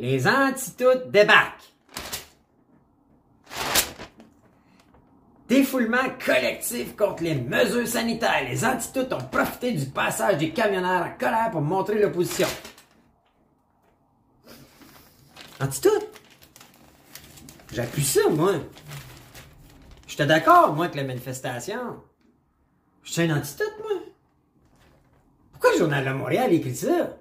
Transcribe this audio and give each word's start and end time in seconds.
les 0.00 0.26
antitoutes 0.26 1.10
débarquent. 1.10 1.74
Défoulement 5.46 6.08
collectif 6.24 6.96
contre 6.96 7.22
les 7.22 7.34
mesures 7.34 7.86
sanitaires. 7.86 8.48
Les 8.48 8.64
antitoutes 8.64 9.12
ont 9.12 9.28
profité 9.30 9.72
du 9.72 9.84
passage 9.84 10.38
des 10.38 10.52
camionneurs 10.52 11.04
en 11.04 11.18
colère 11.18 11.50
pour 11.50 11.60
montrer 11.60 12.00
l'opposition. 12.00 12.48
Antitoute? 15.60 16.08
J'appuie 17.70 18.04
ça, 18.04 18.20
moi. 18.30 18.54
J'étais 20.06 20.26
d'accord, 20.26 20.72
moi, 20.72 20.86
avec 20.86 20.96
la 20.96 21.04
manifestation. 21.04 22.02
Je 23.02 23.12
suis 23.12 23.22
un 23.22 23.36
antitoute, 23.36 23.74
moi. 23.80 24.00
Pourquoi 25.52 25.72
le 25.72 25.78
Journal 25.78 26.06
de 26.06 26.12
Montréal 26.12 26.54
écrit 26.54 26.74
ça? 26.74 27.19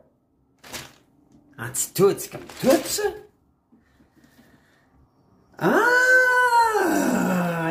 Anti-tout, 1.62 2.16
c'est 2.18 2.32
comme 2.32 2.41
tout, 2.62 2.70
ça? 2.86 3.04
Ah! 5.57 5.75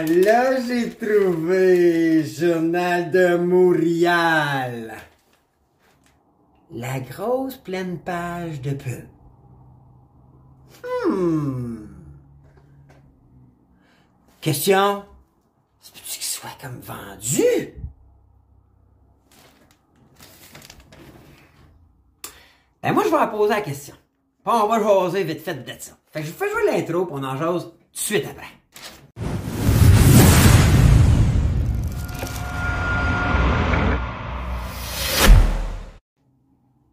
Là, 0.07 0.61
j'ai 0.61 0.91
trouvé 0.91 2.23
Journal 2.23 3.11
de 3.11 3.37
Montréal. 3.37 4.95
La 6.71 7.01
grosse 7.01 7.57
pleine 7.57 7.99
page 7.99 8.61
de 8.61 8.73
pub. 8.73 9.09
Hmm. 11.07 11.87
Question? 14.41 15.05
C'est 15.81 15.95
peut 15.95 16.01
qu'il 16.05 16.23
soit 16.23 16.59
comme 16.61 16.81
vendu? 16.81 17.78
Ben 22.89 22.95
moi, 22.95 23.05
je 23.05 23.11
vais 23.11 23.31
poser 23.31 23.53
la 23.53 23.61
question. 23.61 23.95
Puis 24.43 24.55
on 24.55 24.67
va 24.67 24.83
jaser 24.83 25.23
vite 25.23 25.43
fait 25.43 25.53
de 25.53 25.73
ça. 25.79 25.93
Fait 26.11 26.21
que 26.21 26.27
je 26.27 26.33
vous 26.33 26.39
fais 26.39 26.51
jouer 26.51 26.73
l'intro, 26.73 27.05
puis 27.05 27.17
on 27.19 27.23
en 27.23 27.37
jase 27.37 27.65
tout 27.65 27.71
de 27.71 27.99
suite 27.99 28.25
après. 28.25 28.47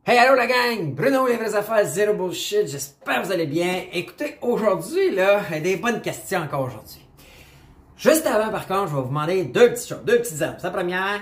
Hey, 0.05 0.17
allô 0.17 0.35
la 0.35 0.47
gang! 0.47 0.93
Bruno, 0.93 1.27
les 1.27 1.37
vraies 1.37 1.55
affaires, 1.55 1.85
zéro 1.85 2.13
bullshit. 2.13 2.67
J'espère 2.67 3.21
que 3.21 3.27
vous 3.27 3.31
allez 3.31 3.47
bien. 3.47 3.83
Écoutez, 3.93 4.37
aujourd'hui, 4.41 5.11
là, 5.11 5.43
il 5.49 5.55
y 5.55 5.57
a 5.59 5.61
des 5.61 5.77
bonnes 5.77 6.02
questions 6.02 6.41
encore 6.41 6.63
aujourd'hui. 6.65 7.07
Juste 7.95 8.27
avant, 8.27 8.52
par 8.52 8.67
contre, 8.67 8.89
je 8.89 8.95
vais 8.97 9.02
vous 9.02 9.07
demander 9.07 9.43
deux 9.45 9.69
petites 9.69 9.87
choses, 9.87 10.03
deux 10.03 10.17
petites 10.17 10.41
armes. 10.41 10.57
La 10.61 10.71
première, 10.71 11.21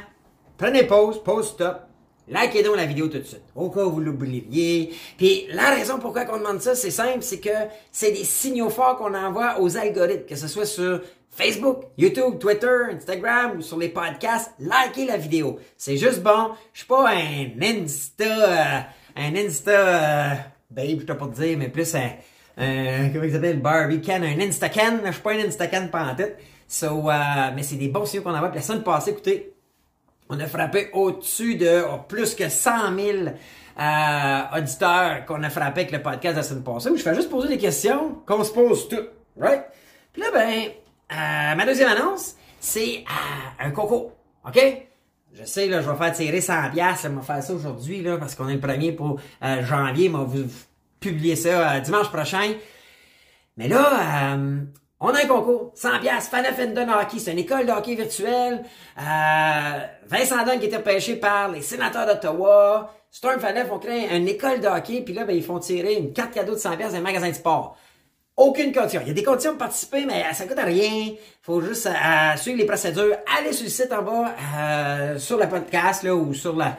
prenez 0.58 0.82
pause, 0.88 1.22
pause 1.22 1.50
stop, 1.50 1.82
Likez 2.28 2.64
donc 2.64 2.78
la 2.78 2.86
vidéo 2.86 3.08
tout 3.08 3.18
de 3.18 3.24
suite, 3.24 3.44
au 3.54 3.70
cas 3.70 3.84
où 3.84 3.92
vous 3.92 4.00
l'oubliez. 4.00 4.94
Puis 5.18 5.46
la 5.52 5.72
raison 5.72 6.00
pourquoi 6.00 6.24
on 6.32 6.38
demande 6.38 6.62
ça, 6.62 6.74
c'est 6.74 6.92
simple, 6.92 7.22
c'est 7.22 7.40
que 7.40 7.50
c'est 7.92 8.12
des 8.12 8.24
signaux 8.24 8.70
forts 8.70 8.98
qu'on 8.98 9.14
envoie 9.14 9.60
aux 9.60 9.76
algorithmes, 9.78 10.26
que 10.26 10.36
ce 10.36 10.48
soit 10.48 10.66
sur 10.66 11.02
Facebook, 11.30 11.86
YouTube, 11.98 12.40
Twitter, 12.40 12.78
Instagram 12.96 13.58
ou 13.58 13.62
sur 13.62 13.78
les 13.78 13.90
podcasts. 13.90 14.52
Likez 14.60 15.06
la 15.06 15.18
vidéo. 15.18 15.60
C'est 15.78 15.98
juste 15.98 16.22
bon. 16.22 16.52
Je 16.72 16.80
suis 16.80 16.88
pas 16.88 17.10
un 17.10 17.62
Insta, 17.62 18.24
euh, 18.24 18.80
un 19.18 19.36
Insta, 19.36 19.72
euh, 19.72 20.36
babe, 20.70 21.02
je 21.02 21.14
pas 21.14 21.28
te 21.28 21.42
dire, 21.42 21.58
mais 21.58 21.70
plus 21.70 21.94
un, 21.96 22.12
un 22.58 23.10
comment 23.10 23.26
il 23.26 23.32
s'appelle, 23.32 23.60
Barbie 23.60 24.02
Can, 24.02 24.22
un 24.22 24.40
Instacan. 24.40 25.00
Je 25.06 25.12
suis 25.12 25.22
pas 25.22 25.34
un 25.34 25.40
Instacan 25.40 25.88
pas 25.88 26.06
en 26.06 26.16
tête. 26.16 26.38
So, 26.68 27.10
euh, 27.10 27.52
mais 27.56 27.64
c'est 27.64 27.76
des 27.76 27.90
bons 27.90 28.06
signaux 28.06 28.24
qu'on 28.24 28.34
envoie. 28.34 28.50
Puis 28.50 28.60
la 28.60 28.66
semaine 28.66 28.84
passée, 28.84 29.12
écoutez, 29.12 29.53
on 30.30 30.40
a 30.40 30.48
frappé 30.48 30.90
au-dessus 30.94 31.56
de 31.56 31.84
oh, 31.90 32.00
plus 32.08 32.36
que 32.36 32.50
100 32.50 32.96
000 32.96 33.18
euh, 33.80 34.58
auditeurs 34.58 35.26
qu'on 35.26 35.42
a 35.44 35.50
frappé 35.50 35.82
avec 35.82 35.92
le 35.92 36.02
podcast 36.02 36.36
de 36.36 36.38
la 36.38 36.44
semaine 36.44 36.64
passée, 36.64 36.90
où 36.90 36.98
je 36.98 37.02
fais 37.02 37.16
juste 37.16 37.30
poser 37.30 37.48
des 37.48 37.58
questions 37.58 38.22
qu'on 38.26 38.44
se 38.44 38.52
pose 38.52 38.88
tout. 38.88 39.04
Right? 39.40 39.64
Puis 40.12 40.22
là, 40.22 40.28
ben, 40.32 40.64
euh, 41.12 41.56
ma 41.56 41.66
deuxième 41.66 41.90
annonce, 41.90 42.36
c'est 42.60 43.04
euh, 43.08 43.66
un 43.66 43.72
concours. 43.72 44.14
OK? 44.48 44.60
Je 45.34 45.44
sais, 45.46 45.68
là, 45.68 45.82
je 45.82 45.90
vais 45.90 45.98
faire 45.98 46.14
tirer 46.14 46.42
100 46.42 46.70
pièces, 46.72 47.02
je 47.04 47.08
vais 47.08 47.22
faire 47.22 47.42
ça 47.42 47.54
aujourd'hui, 47.54 48.04
là, 48.04 48.18
parce 48.18 48.36
qu'on 48.36 48.48
est 48.50 48.54
le 48.54 48.60
premier 48.60 48.92
pour 48.92 49.20
janvier, 49.42 50.08
mais 50.08 50.20
vous 50.26 50.46
publier 51.00 51.36
ça 51.36 51.80
dimanche 51.80 52.10
prochain. 52.10 52.54
Mais 53.58 53.68
là, 53.68 54.38
on 55.06 55.10
a 55.10 55.22
un 55.22 55.28
concours, 55.28 55.72
100 55.76 56.00
pièces, 56.00 56.30
Fanaf 56.30 56.58
Hockey, 56.58 57.20
c'est 57.20 57.34
une 57.34 57.40
école 57.40 57.66
de 57.66 57.72
hockey 57.74 57.96
virtuelle. 57.96 58.64
Euh, 58.98 59.80
Vincent 60.08 60.46
Dunn 60.46 60.60
qui 60.62 60.68
était 60.68 60.80
pêché 60.80 61.18
par 61.18 61.52
les 61.52 61.62
sénateurs 61.62 62.06
d'Ottawa. 62.06 62.94
Storm 63.12 63.38
Fanef 63.42 63.70
ont 63.70 63.80
créé 63.80 64.16
une 64.16 64.30
école 64.30 64.62
de 64.62 64.68
hockey, 64.68 65.02
puis 65.02 65.14
là, 65.14 65.26
ben, 65.26 65.36
ils 65.36 65.44
font 65.44 65.60
tirer 65.60 65.96
une 65.96 66.14
carte 66.14 66.34
cadeau 66.34 66.54
de 66.54 66.60
100 66.60 66.78
pièces 66.78 66.94
d'un 66.94 67.02
magasin 67.02 67.28
de 67.28 67.34
sport. 67.34 67.76
Aucune 68.38 68.72
condition. 68.72 69.02
Il 69.04 69.10
y 69.10 69.12
a 69.12 69.14
des 69.14 69.24
conditions 69.24 69.52
de 69.52 69.58
participer, 69.58 70.06
mais 70.06 70.24
ça 70.32 70.46
coûte 70.46 70.58
rien. 70.58 71.12
faut 71.42 71.60
juste 71.60 71.86
euh, 71.86 72.38
suivre 72.38 72.58
les 72.58 72.66
procédures. 72.66 73.18
Allez 73.38 73.52
sur 73.52 73.66
le 73.66 73.72
site 73.72 73.92
en 73.92 74.04
bas, 74.04 74.34
euh, 74.58 75.20
sur 75.20 75.38
le 75.38 75.50
podcast, 75.50 76.04
là, 76.04 76.16
ou 76.16 76.34
sur 76.34 76.56
la, 76.56 76.78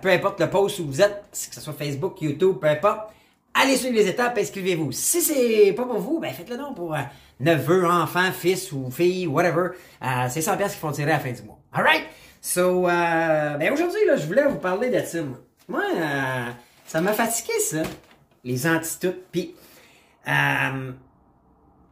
peu 0.00 0.08
importe 0.08 0.40
le 0.40 0.48
post 0.48 0.78
où 0.78 0.86
vous 0.86 1.02
êtes, 1.02 1.24
que 1.30 1.54
ce 1.54 1.60
soit 1.60 1.74
Facebook, 1.74 2.22
YouTube, 2.22 2.56
peu 2.58 2.68
importe. 2.68 3.10
Allez 3.58 3.76
suivre 3.76 3.94
les 3.94 4.06
étapes, 4.06 4.36
inscrivez-vous. 4.38 4.92
Si 4.92 5.22
c'est 5.22 5.72
pas 5.72 5.84
pour 5.84 5.98
vous, 5.98 6.20
ben 6.20 6.32
faites-le 6.32 6.56
non 6.56 6.74
pour 6.74 6.94
neveu, 7.40 7.86
enfant, 7.86 8.30
fils 8.32 8.70
ou 8.72 8.90
fille, 8.90 9.26
whatever. 9.26 9.70
Euh, 10.02 10.26
c'est 10.28 10.42
100 10.42 10.56
pièces 10.56 10.74
qui 10.74 10.78
font 10.78 10.92
tirer 10.92 11.12
à 11.12 11.14
la 11.14 11.20
fin 11.20 11.32
du 11.32 11.42
mois. 11.42 11.58
Alright? 11.72 12.04
So, 12.40 12.88
euh, 12.88 13.56
ben 13.56 13.72
aujourd'hui, 13.72 14.04
là, 14.06 14.16
je 14.16 14.26
voulais 14.26 14.46
vous 14.46 14.58
parler 14.58 14.90
de 14.90 15.04
ça. 15.04 15.18
Moi, 15.68 15.82
euh, 15.96 16.44
ça 16.86 17.00
m'a 17.00 17.12
fatigué, 17.12 17.58
ça. 17.58 17.82
Les 18.44 18.66
antitoutes. 18.66 19.24
Puis, 19.32 19.54
euh, 20.28 20.92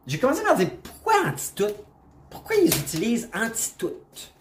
j'ai 0.07 0.17
commencé 0.17 0.43
par 0.43 0.55
dire, 0.55 0.69
pourquoi 0.81 1.13
antitoutes? 1.25 1.75
Pourquoi 2.29 2.55
ils 2.55 2.67
utilisent 2.67 3.29
antitoutes? 3.33 4.33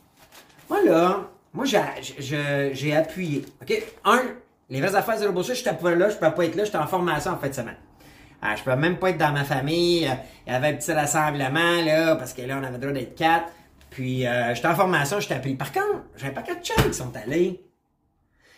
Moi, 0.69 0.84
là, 0.84 1.31
moi, 1.53 1.65
j'ai 1.65 2.95
appuyé. 2.95 3.45
OK? 3.61 3.83
Un, 4.05 4.23
les 4.71 4.81
vraies 4.81 4.95
affaires 4.95 5.21
de 5.21 5.43
je 5.43 5.55
j'étais 5.55 5.75
pas 5.75 5.95
là, 5.95 6.09
je 6.09 6.17
peux 6.17 6.31
pas 6.31 6.45
être 6.45 6.55
là, 6.55 6.65
j'étais 6.65 6.79
en 6.79 6.87
formation 6.87 7.33
en 7.33 7.39
fin 7.39 7.49
de 7.49 7.55
semaine. 7.55 7.77
Ah, 8.47 8.57
je 8.57 8.63
peux 8.63 8.77
même 8.77 8.99
pas 8.99 9.11
être 9.11 9.19
dans 9.19 9.33
ma 9.33 9.45
famille. 9.45 10.07
Euh, 10.07 10.13
il 10.47 10.53
y 10.53 10.57
avait 10.57 10.69
un 10.69 10.75
petit 10.75 10.93
rassemblement, 10.93 11.83
là, 11.83 12.15
parce 12.17 12.35
que 12.35 12.43
là, 12.43 12.59
on 12.61 12.63
avait 12.63 12.75
le 12.75 12.79
droit 12.79 12.93
d'être 12.93 13.15
quatre. 13.15 13.51
Puis, 13.89 14.27
euh, 14.27 14.55
j'étais 14.55 14.69
en 14.69 14.75
formation, 14.75 15.19
j'étais 15.19 15.35
appelé. 15.35 15.55
Par 15.55 15.73
contre, 15.73 16.03
j'ai 16.17 16.27
un 16.27 16.31
paquet 16.31 16.57
de 16.57 16.63
chats 16.63 16.83
qui 16.83 16.93
sont 16.93 17.13
allés. 17.17 17.65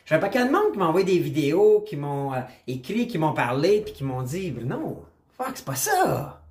J'ai 0.05 0.17
un 0.17 0.19
paquet 0.19 0.45
de 0.45 0.51
monde 0.51 0.73
qui 0.73 0.79
m'a 0.79 0.87
envoyé 0.87 1.07
des 1.07 1.21
vidéos, 1.21 1.85
qui 1.87 1.97
m'ont 1.97 2.35
euh, 2.35 2.41
écrit, 2.67 3.07
qui 3.07 3.19
m'ont 3.19 3.33
parlé, 3.33 3.83
puis 3.83 3.93
qui 3.93 4.03
m'ont 4.03 4.23
dit, 4.23 4.53
non, 4.65 5.03
fuck, 5.37 5.53
c'est 5.55 5.65
pas 5.65 5.77
ça. 5.77 6.43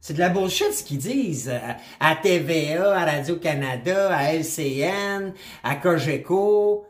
C'est 0.00 0.14
de 0.14 0.18
la 0.18 0.30
bullshit 0.30 0.72
ce 0.72 0.82
qu'ils 0.82 0.98
disent. 0.98 1.52
À 2.00 2.16
TVA, 2.16 2.98
à 2.98 3.04
Radio-Canada, 3.04 4.16
à 4.16 4.32
LCN, 4.32 5.34
à 5.62 5.74
Cogeco. 5.76 6.86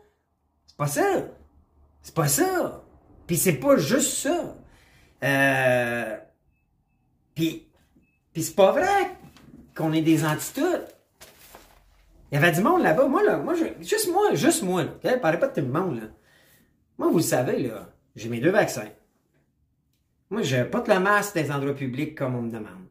C'est 0.65 0.77
pas 0.77 0.87
ça. 0.87 1.25
C'est 2.03 2.13
pas 2.13 2.27
ça. 2.27 2.83
Puis 3.25 3.37
c'est 3.37 3.53
pas 3.53 3.77
juste 3.77 4.17
ça. 4.17 4.55
Euh, 5.23 6.17
puis, 7.33 7.67
puis 8.33 8.43
c'est 8.43 8.55
pas 8.55 8.71
vrai 8.71 9.15
qu'on 9.75 9.93
est 9.93 10.01
des 10.01 10.25
antitoutes. 10.25 10.95
Il 12.31 12.35
y 12.35 12.37
avait 12.37 12.51
du 12.51 12.61
monde 12.61 12.83
là-bas. 12.83 13.07
Moi, 13.07 13.23
là, 13.23 13.37
moi, 13.37 13.53
juste 13.79 14.11
moi, 14.11 14.35
juste 14.35 14.63
moi, 14.63 14.83
là. 14.83 14.91
Okay? 14.97 15.17
Parlez 15.19 15.37
pas 15.37 15.47
de 15.47 15.53
tout 15.53 15.65
le 15.65 15.71
monde, 15.71 16.01
là. 16.01 16.07
Moi, 16.97 17.09
vous 17.09 17.17
le 17.17 17.23
savez, 17.23 17.59
là. 17.59 17.89
J'ai 18.15 18.29
mes 18.29 18.39
deux 18.39 18.51
vaccins. 18.51 18.89
Moi, 20.29 20.41
je 20.41 20.63
pas 20.63 20.81
de 20.81 20.89
la 20.89 20.99
masse 20.99 21.33
des 21.33 21.51
endroits 21.51 21.75
publics 21.75 22.15
comme 22.15 22.35
on 22.35 22.41
me 22.41 22.51
demande. 22.51 22.87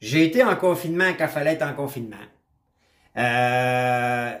J'ai 0.00 0.24
été 0.24 0.42
en 0.42 0.56
confinement 0.56 1.12
quand 1.16 1.28
fallait 1.28 1.52
être 1.52 1.66
en 1.66 1.74
confinement. 1.74 2.16
Euh, 3.16 4.32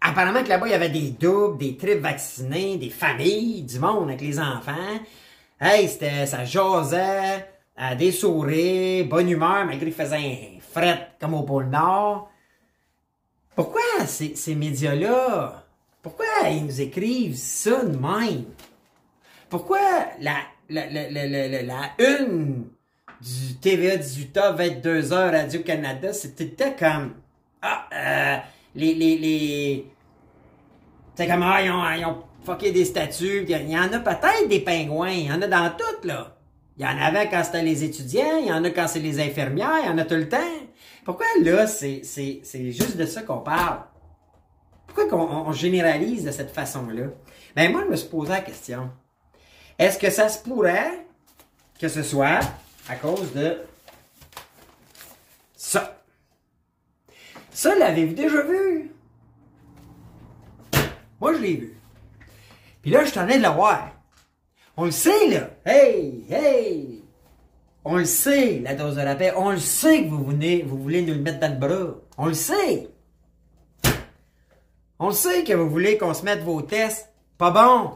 apparemment 0.00 0.42
que 0.42 0.48
là-bas, 0.48 0.66
il 0.66 0.72
y 0.72 0.74
avait 0.74 0.88
des 0.88 1.10
doubles, 1.10 1.58
des 1.58 1.76
tripes 1.76 2.00
vaccinés, 2.00 2.76
des 2.76 2.90
familles, 2.90 3.62
du 3.62 3.78
monde 3.78 4.08
avec 4.08 4.20
les 4.20 4.38
enfants. 4.38 4.72
Hey, 5.60 5.88
c'était, 5.88 6.26
ça 6.26 6.44
jasait, 6.44 7.48
euh, 7.80 7.94
des 7.96 8.12
sourires, 8.12 9.06
bonne 9.06 9.28
humeur, 9.28 9.64
malgré 9.64 9.86
qu'il 9.86 9.92
faisait 9.92 10.16
un 10.16 10.60
fret 10.60 11.10
comme 11.20 11.34
au 11.34 11.42
pôle 11.42 11.68
Nord. 11.68 12.30
Pourquoi 13.54 13.80
ces, 14.06 14.36
ces 14.36 14.54
médias-là, 14.54 15.64
pourquoi 16.02 16.26
ils 16.48 16.64
nous 16.64 16.80
écrivent 16.80 17.36
ça 17.36 17.84
de 17.84 17.96
même? 17.96 18.44
Pourquoi 19.48 19.80
la, 20.20 20.36
la, 20.68 20.86
la, 20.86 21.08
la, 21.08 21.62
la, 21.62 21.80
une 21.98 22.66
du 23.20 23.54
TVA 23.60 23.96
18h, 23.96 24.80
22h, 24.82 25.30
Radio-Canada, 25.32 26.12
c'était 26.12 26.76
comme, 26.78 27.14
ah, 27.62 27.88
euh, 27.92 28.36
les, 28.74 28.94
les, 28.94 29.18
les, 29.18 29.86
c'est 31.14 31.26
comme, 31.26 31.42
ah, 31.42 31.62
ils 31.62 31.70
ont, 31.70 31.84
ils 31.90 32.44
fucké 32.44 32.70
des 32.70 32.84
statues. 32.84 33.44
Il 33.48 33.70
y 33.70 33.78
en 33.78 33.92
a 33.92 33.98
peut-être 33.98 34.48
des 34.48 34.60
pingouins. 34.60 35.10
Il 35.10 35.26
y 35.26 35.32
en 35.32 35.42
a 35.42 35.46
dans 35.46 35.70
toutes, 35.76 36.04
là. 36.04 36.38
Il 36.78 36.84
y 36.84 36.86
en 36.86 36.96
avait 36.96 37.28
quand 37.28 37.42
c'était 37.42 37.62
les 37.62 37.82
étudiants, 37.82 38.38
il 38.40 38.46
y 38.46 38.52
en 38.52 38.62
a 38.62 38.70
quand 38.70 38.86
c'est 38.86 39.00
les 39.00 39.20
infirmières, 39.20 39.80
il 39.82 39.86
y 39.86 39.92
en 39.92 39.98
a 39.98 40.04
tout 40.04 40.14
le 40.14 40.28
temps. 40.28 40.38
Pourquoi 41.04 41.26
là, 41.42 41.66
c'est, 41.66 42.02
juste 42.54 42.96
de 42.96 43.04
ça 43.04 43.22
qu'on 43.22 43.40
parle? 43.40 43.80
Pourquoi 44.86 45.08
qu'on 45.08 45.48
on 45.48 45.52
généralise 45.52 46.24
de 46.24 46.30
cette 46.30 46.52
façon-là? 46.52 47.06
Ben 47.56 47.72
moi, 47.72 47.82
je 47.84 47.90
me 47.90 47.96
suis 47.96 48.08
posé 48.08 48.30
la 48.30 48.42
question. 48.42 48.90
Est-ce 49.76 49.98
que 49.98 50.08
ça 50.08 50.28
se 50.28 50.40
pourrait 50.40 51.04
que 51.80 51.88
ce 51.88 52.04
soit 52.04 52.40
à 52.88 52.94
cause 52.94 53.32
de 53.32 53.58
ça? 55.56 55.97
Ça, 57.58 57.74
l'avez-vous 57.74 58.14
déjà 58.14 58.40
vu? 58.42 58.92
Moi, 61.20 61.34
je 61.34 61.38
l'ai 61.38 61.56
vu. 61.56 61.76
Puis 62.80 62.92
là, 62.92 63.04
je 63.04 63.10
t'en 63.10 63.26
ai 63.26 63.38
de 63.38 63.42
le 63.42 63.48
voir. 63.48 63.90
On 64.76 64.84
le 64.84 64.92
sait, 64.92 65.28
là. 65.28 65.50
Hey, 65.66 66.24
hey! 66.30 67.02
On 67.84 67.96
le 67.96 68.04
sait, 68.04 68.60
la 68.60 68.76
dose 68.76 68.94
de 68.94 69.00
la 69.00 69.16
paix. 69.16 69.32
On 69.36 69.50
le 69.50 69.58
sait 69.58 70.04
que 70.04 70.08
vous, 70.08 70.22
venez, 70.26 70.62
vous 70.62 70.80
voulez 70.80 71.02
nous 71.02 71.14
le 71.14 71.20
mettre 71.20 71.40
dans 71.40 71.52
le 71.52 71.58
bras. 71.58 71.96
On 72.16 72.26
le 72.26 72.34
sait. 72.34 72.90
On 75.00 75.08
le 75.08 75.12
sait 75.14 75.42
que 75.42 75.54
vous 75.54 75.68
voulez 75.68 75.98
qu'on 75.98 76.14
se 76.14 76.24
mette 76.24 76.44
vos 76.44 76.62
tests 76.62 77.10
pas 77.38 77.50
bons. 77.50 77.90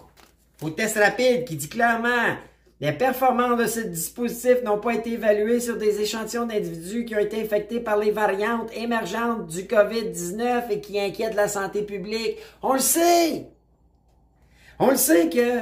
Vos 0.58 0.70
tests 0.70 0.98
rapides 0.98 1.44
qui 1.44 1.54
dit 1.54 1.68
clairement 1.68 2.36
les 2.82 2.90
performances 2.90 3.58
de 3.58 3.66
ce 3.66 3.78
dispositif 3.78 4.64
n'ont 4.64 4.80
pas 4.80 4.94
été 4.94 5.12
évaluées 5.12 5.60
sur 5.60 5.76
des 5.76 6.00
échantillons 6.00 6.46
d'individus 6.46 7.04
qui 7.04 7.14
ont 7.14 7.20
été 7.20 7.40
infectés 7.40 7.78
par 7.78 7.96
les 7.96 8.10
variantes 8.10 8.76
émergentes 8.76 9.46
du 9.46 9.62
COVID-19 9.62 10.64
et 10.68 10.80
qui 10.80 10.98
inquiètent 10.98 11.36
la 11.36 11.46
santé 11.46 11.82
publique. 11.82 12.38
On 12.60 12.72
le 12.72 12.80
sait. 12.80 13.46
On 14.80 14.90
le 14.90 14.96
sait 14.96 15.28
que 15.28 15.60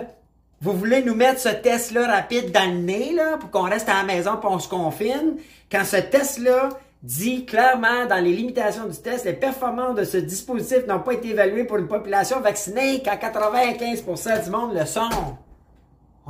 vous 0.62 0.72
voulez 0.72 1.02
nous 1.02 1.14
mettre 1.14 1.40
ce 1.40 1.50
test-là 1.50 2.06
rapide 2.06 2.52
dans 2.52 2.70
le 2.72 2.78
nez, 2.78 3.12
là, 3.12 3.36
pour 3.36 3.50
qu'on 3.50 3.68
reste 3.68 3.90
à 3.90 3.96
la 3.96 4.04
maison 4.04 4.38
pour 4.38 4.52
on 4.52 4.58
se 4.58 4.68
confine, 4.68 5.36
quand 5.70 5.84
ce 5.84 5.96
test-là 5.96 6.70
dit 7.02 7.44
clairement 7.44 8.06
dans 8.08 8.24
les 8.24 8.32
limitations 8.32 8.86
du 8.86 8.96
test, 8.96 9.26
les 9.26 9.34
performances 9.34 9.94
de 9.94 10.04
ce 10.04 10.16
dispositif 10.16 10.86
n'ont 10.86 11.00
pas 11.00 11.12
été 11.12 11.28
évaluées 11.28 11.64
pour 11.64 11.76
une 11.76 11.88
population 11.88 12.40
vaccinée 12.40 13.02
quand 13.04 13.16
95% 13.16 14.44
du 14.44 14.50
monde 14.50 14.74
le 14.74 14.86
sont. 14.86 15.10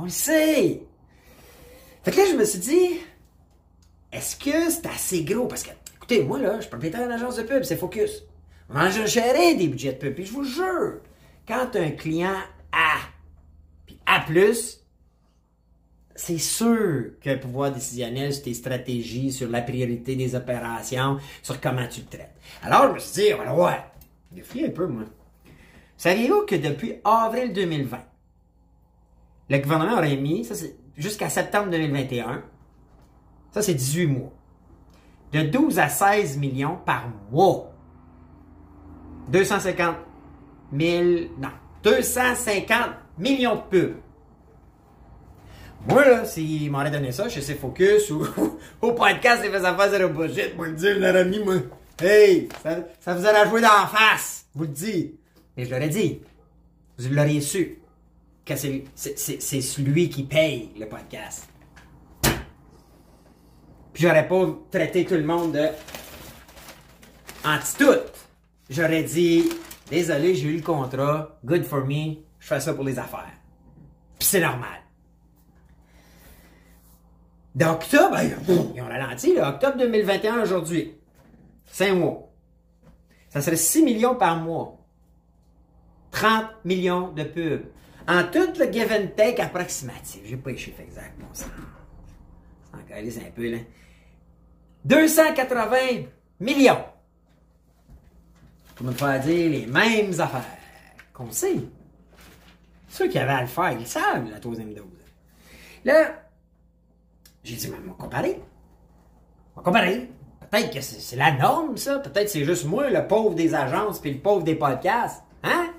On 0.01 0.05
le 0.05 0.09
sait. 0.09 0.81
Fait 2.03 2.11
que 2.11 2.17
là, 2.17 2.23
je 2.31 2.35
me 2.35 2.43
suis 2.43 2.57
dit, 2.57 2.97
est-ce 4.11 4.35
que 4.35 4.71
c'est 4.71 4.87
assez 4.87 5.23
gros? 5.23 5.45
Parce 5.45 5.61
que, 5.61 5.69
écoutez, 5.95 6.23
moi, 6.23 6.39
là, 6.39 6.55
je 6.55 6.61
suis 6.61 6.69
propriétaire 6.71 7.03
d'une 7.03 7.11
agence 7.11 7.35
de 7.35 7.43
pub, 7.43 7.61
c'est 7.61 7.75
Focus. 7.75 8.23
On 8.71 8.77
a 8.77 8.89
géré 8.89 9.53
des 9.53 9.67
budgets 9.67 9.93
de 9.93 9.99
pub. 9.99 10.15
Puis 10.15 10.25
je 10.25 10.33
vous 10.33 10.43
jure, 10.43 11.01
quand 11.47 11.75
un 11.75 11.91
client 11.91 12.33
A, 12.71 12.97
puis 13.85 13.99
A+, 14.07 14.25
c'est 16.15 16.39
sûr 16.39 17.11
que 17.21 17.29
le 17.29 17.39
pouvoir 17.39 17.71
décisionnel 17.71 18.33
sur 18.33 18.45
tes 18.45 18.55
stratégies, 18.55 19.31
sur 19.31 19.49
la 19.49 19.61
priorité 19.61 20.15
des 20.15 20.33
opérations, 20.33 21.19
sur 21.43 21.61
comment 21.61 21.87
tu 21.87 22.01
le 22.01 22.07
traites. 22.07 22.33
Alors, 22.63 22.87
je 22.87 22.93
me 22.95 22.99
suis 22.99 23.21
dit, 23.21 23.33
on 23.35 23.55
va. 23.55 23.91
J'ai 24.35 24.65
un 24.65 24.71
peu, 24.71 24.87
moi. 24.87 25.03
Saviez-vous 25.95 26.47
que 26.47 26.55
depuis 26.55 26.95
avril 27.03 27.53
2020, 27.53 27.99
le 29.51 29.57
gouvernement 29.57 29.97
aurait 29.97 30.15
mis, 30.15 30.45
ça 30.45 30.55
c'est 30.55 30.75
jusqu'à 30.95 31.29
septembre 31.29 31.69
2021, 31.71 32.41
ça 33.51 33.61
c'est 33.61 33.73
18 33.73 34.07
mois, 34.07 34.31
de 35.33 35.41
12 35.41 35.77
à 35.77 35.89
16 35.89 36.37
millions 36.37 36.77
par 36.85 37.09
mois. 37.31 37.67
250 39.27 39.95
000, 40.77 41.03
non, 41.37 41.49
250 41.83 42.89
millions 43.17 43.55
de 43.55 43.61
pubs. 43.69 43.95
Moi, 45.87 46.05
là, 46.05 46.25
s'il 46.25 46.71
m'aurait 46.71 46.91
donné 46.91 47.11
ça 47.11 47.27
chez 47.27 47.41
Focus 47.41 48.09
ou 48.11 48.25
au 48.81 48.93
podcast 48.93 49.41
des 49.41 49.49
Fais 49.49 49.65
Affaires 49.65 49.89
Zéro 49.89 50.09
Budget, 50.09 50.53
moi, 50.55 50.67
le 50.67 50.73
dire, 50.73 50.97
l'aurais 50.97 51.25
mis, 51.25 51.39
moi. 51.39 51.55
Hey, 51.99 52.49
ça, 52.63 52.77
ça 52.99 53.13
vous 53.13 53.25
aurait 53.25 53.49
joué 53.49 53.61
d'en 53.61 53.87
face, 53.87 54.45
vous 54.53 54.63
le 54.63 54.69
dis. 54.69 55.15
Mais 55.57 55.65
je 55.65 55.71
l'aurais 55.71 55.89
dit. 55.89 56.21
Vous 56.97 57.13
l'auriez 57.13 57.41
su. 57.41 57.80
C'est, 58.55 59.61
celui 59.61 60.09
qui 60.09 60.23
paye 60.23 60.71
le 60.79 60.87
podcast. 60.87 61.47
Puis 63.93 64.03
j'aurais 64.03 64.27
pas 64.27 64.47
traité 64.71 65.05
tout 65.05 65.15
le 65.15 65.23
monde 65.23 65.53
de 65.53 65.67
anti-tout. 67.45 68.11
J'aurais 68.69 69.03
dit, 69.03 69.49
désolé, 69.89 70.35
j'ai 70.35 70.47
eu 70.47 70.57
le 70.57 70.61
contrat, 70.61 71.37
good 71.43 71.63
for 71.65 71.85
me, 71.85 72.15
je 72.39 72.47
fais 72.47 72.59
ça 72.59 72.73
pour 72.73 72.85
les 72.85 72.97
affaires. 72.97 73.33
Puis 74.17 74.27
c'est 74.27 74.39
normal. 74.39 74.79
D'octobre, 77.53 78.17
ils 78.75 78.81
ont 78.81 78.87
ralenti, 78.87 79.35
là, 79.35 79.49
octobre 79.49 79.77
2021 79.77 80.41
aujourd'hui. 80.41 80.93
5 81.65 81.95
mois. 81.95 82.29
Ça 83.29 83.41
serait 83.41 83.55
6 83.57 83.83
millions 83.83 84.15
par 84.15 84.37
mois. 84.37 84.77
30 86.11 86.45
millions 86.65 87.11
de 87.11 87.23
pubs. 87.23 87.65
En 88.11 88.23
tout 88.23 88.59
le 88.59 88.69
give 88.69 88.91
and 88.91 89.15
take 89.15 89.41
approximatif. 89.41 90.19
J'ai 90.25 90.35
pas 90.35 90.49
les 90.49 90.57
chiffres 90.57 90.81
exacts, 90.81 91.17
bon 91.17 91.27
ça. 91.31 91.45
Ça 92.73 92.77
un 92.77 93.31
peu, 93.33 93.49
là. 93.49 93.57
280 94.83 95.77
millions. 96.41 96.83
Pour 98.75 98.85
me 98.85 98.91
faire 98.91 99.17
dire 99.21 99.49
les 99.49 99.65
mêmes 99.65 100.11
affaires 100.19 100.57
qu'on 101.13 101.31
sait. 101.31 101.55
Ceux 102.89 103.07
qui 103.07 103.17
avaient 103.17 103.31
à 103.31 103.41
le 103.41 103.47
faire, 103.47 103.71
ils 103.79 103.87
savent, 103.87 104.29
la 104.29 104.41
troisième 104.41 104.73
dose. 104.73 104.85
Là, 105.85 106.21
j'ai 107.45 107.55
dit, 107.55 107.69
mais 107.69 107.77
on 107.81 107.91
va 107.91 107.93
comparer. 107.93 108.41
On 109.55 109.61
va 109.61 109.63
comparer. 109.63 110.09
Peut-être 110.49 110.73
que 110.73 110.81
c'est 110.81 111.15
la 111.15 111.31
norme, 111.31 111.77
ça. 111.77 111.99
Peut-être 111.99 112.25
que 112.25 112.31
c'est 112.31 112.43
juste 112.43 112.65
moi, 112.65 112.89
le 112.89 113.07
pauvre 113.07 113.35
des 113.35 113.55
agences, 113.55 113.99
puis 113.99 114.11
le 114.11 114.19
pauvre 114.19 114.43
des 114.43 114.55
podcasts. 114.55 115.23
Hein? 115.43 115.70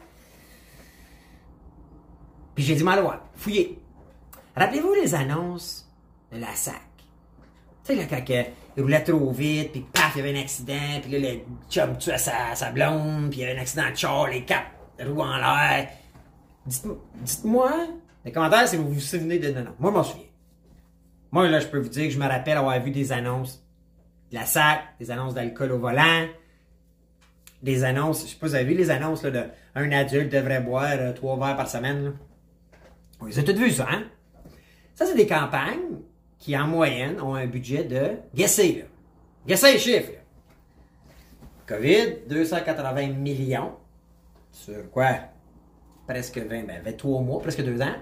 Puis 2.54 2.64
j'ai 2.64 2.74
dit, 2.74 2.84
mal 2.84 3.00
voir, 3.00 3.20
fouillez. 3.34 3.78
Rappelez-vous 4.56 4.94
les 4.94 5.14
annonces 5.14 5.88
de 6.32 6.38
la 6.38 6.54
SAC. 6.54 6.74
Tu 7.84 7.94
sais, 7.94 7.94
là, 7.94 8.04
quand 8.08 8.22
il 8.28 8.82
roulait 8.82 9.02
trop 9.02 9.30
vite, 9.30 9.72
puis 9.72 9.84
paf, 9.92 10.12
il 10.14 10.18
y 10.18 10.20
avait 10.20 10.38
un 10.38 10.42
accident, 10.42 11.00
puis 11.02 11.12
là, 11.12 11.30
le 11.32 11.40
chum 11.70 11.96
tuait 11.98 12.18
sa, 12.18 12.54
sa 12.54 12.70
blonde, 12.70 13.30
puis 13.30 13.40
il 13.40 13.42
y 13.42 13.44
avait 13.44 13.58
un 13.58 13.62
accident 13.62 13.90
de 13.90 13.96
char, 13.96 14.28
les 14.28 14.44
quatre 14.44 14.70
roues 15.00 15.22
en 15.22 15.36
l'air. 15.36 15.88
Dites-moi, 16.66 17.72
les 18.24 18.32
commentaires 18.32 18.68
si 18.68 18.76
vous 18.76 18.88
vous 18.88 19.00
souvenez 19.00 19.38
de... 19.38 19.50
Non, 19.50 19.74
moi, 19.78 19.90
je 19.90 19.96
m'en 19.96 20.04
souviens. 20.04 20.26
Moi, 21.32 21.48
là, 21.48 21.60
je 21.60 21.66
peux 21.66 21.78
vous 21.78 21.88
dire 21.88 22.04
que 22.04 22.10
je 22.10 22.18
me 22.18 22.26
rappelle 22.26 22.58
avoir 22.58 22.78
vu 22.80 22.90
des 22.90 23.10
annonces 23.10 23.64
de 24.30 24.36
la 24.36 24.46
SAC, 24.46 24.80
des 25.00 25.10
annonces 25.10 25.34
d'alcool 25.34 25.72
au 25.72 25.78
volant, 25.78 26.26
des 27.62 27.84
annonces, 27.84 28.26
je 28.26 28.32
sais 28.32 28.38
pas, 28.38 28.48
vous 28.48 28.54
avez 28.54 28.64
vu 28.64 28.74
les 28.74 28.90
annonces 28.90 29.22
là, 29.22 29.30
de 29.30 29.44
un 29.74 29.90
adulte 29.92 30.30
devrait 30.30 30.60
boire 30.60 30.92
euh, 30.92 31.12
trois 31.12 31.38
verres 31.38 31.56
par 31.56 31.68
semaine. 31.68 32.04
Là. 32.04 32.10
Vous 33.22 33.38
avez 33.38 33.44
toutes 33.44 33.56
vu 33.56 33.70
ça, 33.70 33.86
hein? 33.90 34.04
Ça, 34.94 35.06
c'est 35.06 35.14
des 35.14 35.26
campagnes 35.26 36.00
qui, 36.38 36.56
en 36.56 36.66
moyenne, 36.66 37.20
ont 37.20 37.34
un 37.34 37.46
budget 37.46 37.84
de. 37.84 38.16
Guessez, 38.34 38.84
là. 39.46 39.56
Les 39.72 39.78
chiffres, 39.78 40.12
là. 40.12 40.18
COVID, 41.66 42.28
280 42.28 43.08
millions. 43.08 43.72
Sur 44.50 44.90
quoi? 44.90 45.14
Presque 46.06 46.38
20, 46.38 46.64
ben, 46.64 46.82
23 46.84 47.20
mois, 47.22 47.40
presque 47.40 47.62
2 47.62 47.80
ans. 47.80 47.94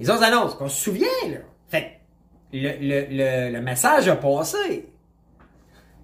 Les 0.00 0.08
autres 0.08 0.22
annonces, 0.22 0.54
qu'on 0.54 0.68
se 0.68 0.80
souvient, 0.80 1.28
là. 1.28 1.38
Fait 1.68 2.00
le, 2.52 3.50
le, 3.52 3.60
message 3.60 4.08
a 4.08 4.16
passé. 4.16 4.88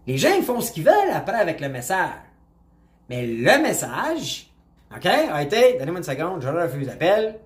Les 0.07 0.19
gens 0.19 0.43
font 0.43 0.61
ce 0.61 0.73
qu'ils 0.73 0.85
veulent 0.85 1.11
après 1.15 1.39
avec 1.39 1.61
le 1.61 1.69
message. 1.69 2.11
Mais 3.09 3.27
le 3.27 3.63
message, 3.63 4.51
OK, 4.95 5.07
a 5.07 5.43
été, 5.43 5.79
donnez-moi 5.79 5.99
une 5.99 6.05
seconde, 6.05 6.43
je 6.43 6.49
refuse 6.49 6.87
l'appel. 6.87 7.39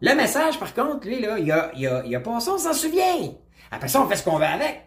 Le 0.00 0.14
message, 0.14 0.58
par 0.58 0.72
contre, 0.72 1.06
lui, 1.06 1.20
là, 1.20 1.38
il 1.38 1.50
a, 1.52 1.70
il 1.76 1.86
a, 1.86 2.02
il 2.06 2.16
a 2.16 2.20
passé, 2.20 2.50
on 2.50 2.58
s'en 2.58 2.72
souvient. 2.72 3.32
Après 3.70 3.88
ça, 3.88 4.02
on 4.02 4.08
fait 4.08 4.16
ce 4.16 4.24
qu'on 4.24 4.38
veut 4.38 4.44
avec. 4.44 4.86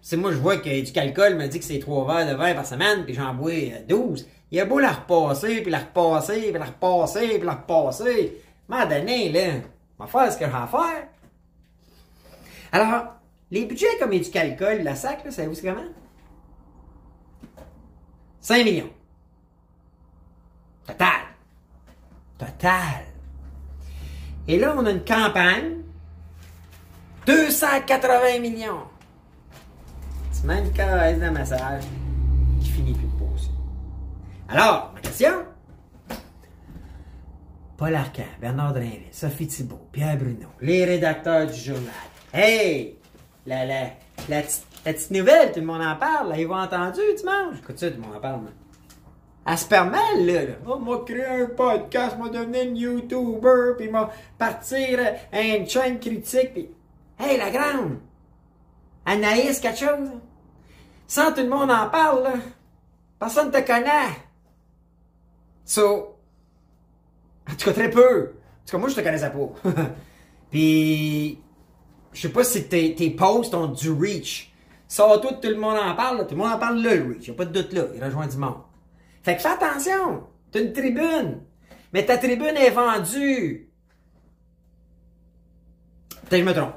Si 0.00 0.16
moi, 0.16 0.32
je 0.32 0.36
vois 0.36 0.58
que 0.58 0.84
du 0.84 0.92
calcul 0.92 1.34
me 1.36 1.46
dit 1.48 1.58
que 1.58 1.64
c'est 1.64 1.78
trois 1.78 2.06
verres 2.06 2.30
de 2.30 2.36
vin 2.36 2.54
par 2.54 2.66
semaine, 2.66 3.04
puis 3.04 3.14
j'en 3.14 3.34
bois 3.34 3.52
12. 3.88 4.22
Euh, 4.22 4.24
il 4.50 4.60
a 4.60 4.66
beau 4.66 4.78
la 4.78 4.92
repasser, 4.92 5.62
puis 5.62 5.72
la 5.72 5.78
repasser, 5.78 6.52
puis 6.52 6.58
la 6.58 6.66
repasser, 6.66 7.38
puis 7.38 7.46
la 7.46 7.54
repasser. 7.54 8.42
M'a 8.68 8.86
donné, 8.86 9.32
là, 9.32 9.60
on 9.98 10.04
va 10.04 10.10
faire 10.10 10.32
ce 10.32 10.38
que 10.38 10.44
j'ai 10.44 10.52
à 10.52 10.66
faire. 10.66 11.08
Alors, 12.70 13.14
les 13.50 13.64
budgets 13.64 13.98
comme 13.98 14.10
du 14.10 14.30
calcul, 14.30 14.82
la 14.82 14.94
SAC, 14.94 15.24
là, 15.24 15.30
savez-vous 15.30 15.60
comment? 15.60 15.88
5 18.40 18.64
millions. 18.64 18.90
Total. 20.86 21.22
Total. 22.38 23.13
Et 24.46 24.58
là, 24.58 24.74
on 24.76 24.84
a 24.86 24.90
une 24.90 25.04
campagne. 25.04 25.78
280 27.26 28.38
millions. 28.40 28.82
C'est 30.30 30.44
même 30.44 30.70
caresse 30.72 31.18
de 31.18 31.30
massage 31.30 31.84
qui 32.60 32.68
finit 32.68 32.92
plus 32.92 33.06
de 33.06 33.12
poser. 33.12 33.50
Alors, 34.48 34.92
ma 34.94 35.00
question. 35.00 35.32
Paul 37.78 37.94
Arcand, 37.94 38.22
Bernard 38.40 38.74
Drinville, 38.74 39.08
Sophie 39.10 39.48
Thibault, 39.48 39.88
Pierre 39.90 40.16
Bruno, 40.16 40.48
les 40.60 40.84
rédacteurs 40.84 41.46
du 41.46 41.58
journal, 41.58 41.92
Hey! 42.32 42.98
La, 43.46 43.64
la, 43.64 43.90
la, 44.28 44.42
petite 44.42 45.10
nouvelle, 45.10 45.52
tout 45.52 45.60
le 45.60 45.66
monde 45.66 45.82
en 45.82 45.96
parle. 45.96 46.32
Vont 46.44 46.56
entendu 46.56 47.00
dimanche? 47.16 47.58
Écoute 47.58 47.78
ça, 47.78 47.90
tout 47.90 47.96
le 48.00 48.02
monde 48.02 48.16
en 48.16 48.20
parle. 48.20 48.40
Elle 49.46 49.58
se 49.58 49.66
perd 49.66 49.90
mal, 49.90 50.26
là. 50.26 50.44
là. 50.44 50.54
Oh, 50.66 50.78
m'a 50.78 50.98
créé 51.04 51.26
un 51.26 51.46
podcast, 51.46 52.16
m'a 52.18 52.30
devenu 52.30 52.58
un 52.58 52.74
YouTuber, 52.74 53.74
puis 53.76 53.90
m'a 53.90 54.10
partir 54.38 54.98
à 55.32 55.40
une 55.40 55.68
chaîne 55.68 56.00
critique, 56.00 56.54
puis... 56.54 56.70
Hey, 57.18 57.36
la 57.38 57.50
grande! 57.50 57.98
Anaïs, 59.04 59.60
quelque 59.60 59.78
chose? 59.78 60.08
Sans 61.06 61.32
tout 61.32 61.42
le 61.42 61.48
monde 61.48 61.70
en 61.70 61.88
parle, 61.90 62.22
là. 62.22 62.32
Personne 63.18 63.50
te 63.50 63.60
connaît. 63.60 64.16
So... 65.64 66.16
En 67.46 67.54
tout 67.54 67.66
cas, 67.66 67.72
très 67.74 67.90
peu. 67.90 68.32
En 68.32 68.66
tout 68.66 68.72
cas, 68.72 68.78
moi, 68.78 68.88
je 68.88 68.94
te 68.94 69.00
connaissais 69.02 69.30
pas. 69.30 69.70
puis... 70.50 71.38
Je 72.14 72.20
sais 72.20 72.30
pas 72.30 72.44
si 72.44 72.66
tes, 72.66 72.94
tes 72.94 73.10
posts 73.10 73.54
ont 73.54 73.66
du 73.66 73.90
reach. 73.90 74.54
Ça, 74.86 75.04
tout, 75.20 75.34
tout 75.42 75.48
le 75.48 75.56
monde 75.56 75.76
en 75.76 75.94
parle, 75.94 76.18
là. 76.18 76.24
Tout 76.24 76.34
le 76.34 76.40
monde 76.40 76.52
en 76.52 76.58
parle 76.58 76.80
là, 76.80 76.94
le 76.94 77.08
reach. 77.08 77.28
Y'a 77.28 77.34
pas 77.34 77.44
de 77.44 77.60
doute 77.60 77.72
là. 77.74 77.82
Il 77.94 78.02
rejoint 78.02 78.26
du 78.26 78.36
monde. 78.38 78.62
Fait 79.24 79.36
que 79.36 79.42
fais 79.42 79.48
attention. 79.48 80.24
T'as 80.52 80.60
une 80.60 80.72
tribune. 80.72 81.40
Mais 81.92 82.04
ta 82.04 82.18
tribune 82.18 82.56
est 82.56 82.70
vendue. 82.70 83.70
Peut-être 86.10 86.30
que 86.30 86.36
je 86.38 86.44
me 86.44 86.52
trompe. 86.52 86.74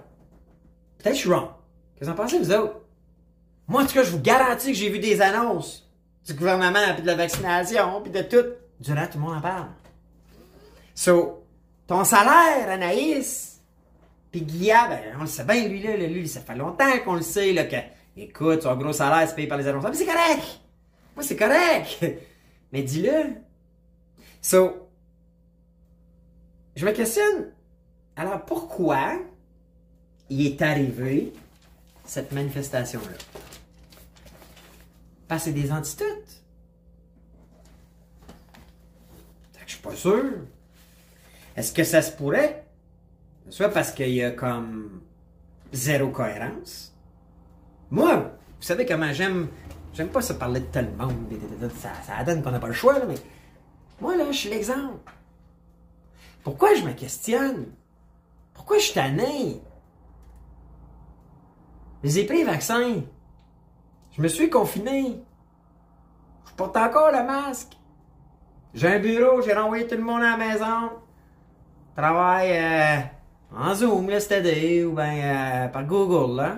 Peut-être 0.97 1.11
que 1.11 1.15
je 1.15 1.19
suis 1.19 1.29
wrong. 1.29 1.49
Qu'est-ce 1.95 1.99
que 1.99 2.05
vous 2.05 2.11
en 2.11 2.23
pensez, 2.23 2.39
vous 2.39 2.51
autres? 2.51 2.81
Moi, 3.67 3.83
en 3.83 3.85
tout 3.85 3.93
cas, 3.93 4.03
je 4.03 4.11
vous 4.11 4.21
garantis 4.21 4.67
que 4.67 4.77
j'ai 4.77 4.89
vu 4.89 4.99
des 4.99 5.21
annonces 5.21 5.91
du 6.25 6.33
gouvernement, 6.33 6.93
puis 6.93 7.01
de 7.01 7.07
la 7.07 7.15
vaccination, 7.15 8.01
puis 8.01 8.11
de 8.11 8.21
tout. 8.21 8.45
Durant, 8.79 9.07
tout 9.07 9.17
le 9.17 9.23
monde 9.23 9.37
en 9.37 9.41
parle. 9.41 9.67
So, 10.93 11.43
ton 11.85 12.03
salaire, 12.03 12.69
Anaïs, 12.69 13.61
puis 14.31 14.41
Guilla, 14.41 14.87
ben, 14.87 14.99
on 15.17 15.21
le 15.21 15.27
sait 15.27 15.43
bien, 15.43 15.67
lui, 15.67 15.81
là, 15.81 15.95
lui, 15.95 16.27
ça 16.27 16.41
fait 16.41 16.55
longtemps 16.55 16.97
qu'on 17.03 17.15
le 17.15 17.21
sait, 17.21 17.53
là, 17.53 17.65
que, 17.65 17.77
écoute, 18.15 18.63
son 18.63 18.75
gros 18.75 18.93
salaire, 18.93 19.27
c'est 19.27 19.35
payé 19.35 19.47
par 19.47 19.57
les 19.57 19.67
annonceurs. 19.67 19.91
Mais 19.91 19.97
c'est 19.97 20.05
correct! 20.05 20.61
Moi, 21.15 21.23
c'est 21.23 21.35
correct! 21.35 22.05
Mais 22.71 22.83
dis-le. 22.83 23.35
So, 24.41 24.89
je 26.75 26.85
me 26.85 26.91
questionne. 26.91 27.51
Alors, 28.15 28.45
pourquoi 28.45 29.19
il 30.29 30.45
est 30.45 30.61
arrivé 30.61 31.33
cette 32.05 32.31
manifestation-là? 32.31 33.17
Parce 35.27 35.43
que 35.43 35.49
c'est 35.49 35.55
des 35.55 35.71
que 39.67 39.67
je 39.67 39.73
suis 39.73 39.81
pas 39.81 39.95
sûr. 39.95 40.23
Est-ce 41.55 41.73
que 41.73 41.83
ça 41.83 42.01
se 42.01 42.11
pourrait? 42.11 42.65
Soit 43.49 43.69
parce 43.69 43.91
qu'il 43.91 44.11
y 44.11 44.23
a 44.23 44.31
comme 44.31 45.01
zéro 45.73 46.09
cohérence. 46.09 46.95
Moi, 47.89 48.15
vous 48.15 48.63
savez 48.63 48.85
comment 48.85 49.11
j'aime 49.11 49.47
J'aime 49.97 50.09
pas 50.09 50.21
ça 50.21 50.35
parler 50.35 50.59
de 50.59 50.65
tout 50.67 50.77
le 50.77 50.95
monde. 50.95 51.27
Ça, 51.75 51.89
ça 52.03 52.23
donne 52.23 52.43
qu'on 52.43 52.51
n'a 52.51 52.59
pas 52.59 52.67
le 52.67 52.73
choix, 52.73 53.03
mais 53.07 53.15
moi, 53.99 54.15
là, 54.15 54.25
je 54.31 54.37
suis 54.37 54.49
l'exemple. 54.49 55.11
Pourquoi 56.43 56.75
je 56.75 56.83
me 56.83 56.93
questionne? 56.93 57.65
Pourquoi 58.53 58.77
je 58.77 58.83
suis 58.83 58.93
tanné? 58.93 59.59
J'ai 62.03 62.27
pris 62.27 62.43
le 62.43 62.51
vaccin. 62.51 63.01
Je 64.15 64.21
me 64.21 64.27
suis 64.27 64.51
confiné. 64.51 65.19
Je 66.47 66.53
porte 66.53 66.77
encore 66.77 67.11
le 67.11 67.23
masque. 67.23 67.75
J'ai 68.75 68.89
un 68.89 68.99
bureau, 68.99 69.41
j'ai 69.41 69.53
renvoyé 69.53 69.87
tout 69.87 69.95
le 69.95 70.03
monde 70.03 70.21
à 70.21 70.37
la 70.37 70.37
maison. 70.37 70.91
Je 71.89 72.01
travaille 72.03 72.51
euh, 72.51 72.99
en 73.51 73.73
Zoom, 73.73 74.11
là, 74.11 74.19
c'est-à-dire, 74.19 74.91
ou 74.91 74.93
bien 74.93 75.65
euh, 75.65 75.67
par 75.69 75.85
Google, 75.85 76.35
là. 76.35 76.57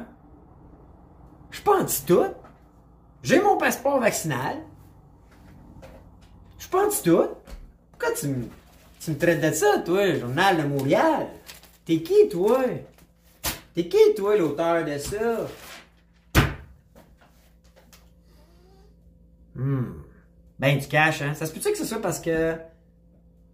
Je 1.52 1.56
suis 1.56 1.64
pas 1.64 1.80
anti-tout. 1.80 2.34
J'ai 3.22 3.42
mon 3.42 3.58
passeport 3.58 4.00
vaccinal. 4.00 4.58
Je 6.58 6.68
pense 6.68 7.04
tout. 7.04 7.28
Pourquoi 7.92 8.16
tu 8.18 8.28
me, 8.28 8.46
tu 9.00 9.12
me 9.12 9.18
traites 9.18 9.42
de 9.42 9.52
ça, 9.52 9.80
toi, 9.80 10.14
Journal 10.16 10.58
de 10.58 10.64
Montréal? 10.64 11.28
T'es 11.86 12.02
qui, 12.02 12.30
toi? 12.30 12.60
T'es 13.74 13.88
qui, 13.88 14.14
toi, 14.16 14.38
l'auteur 14.38 14.86
de 14.86 14.98
ça? 14.98 15.48
Hmm. 19.56 20.04
Ben, 20.58 20.78
du 20.78 20.88
cash, 20.88 21.22
hein? 21.22 21.34
Ça 21.34 21.46
se 21.46 21.54
peut-tu 21.54 21.72
que 21.72 21.78
c'est 21.78 21.86
ça 21.86 22.00
parce 22.00 22.20
que 22.20 22.56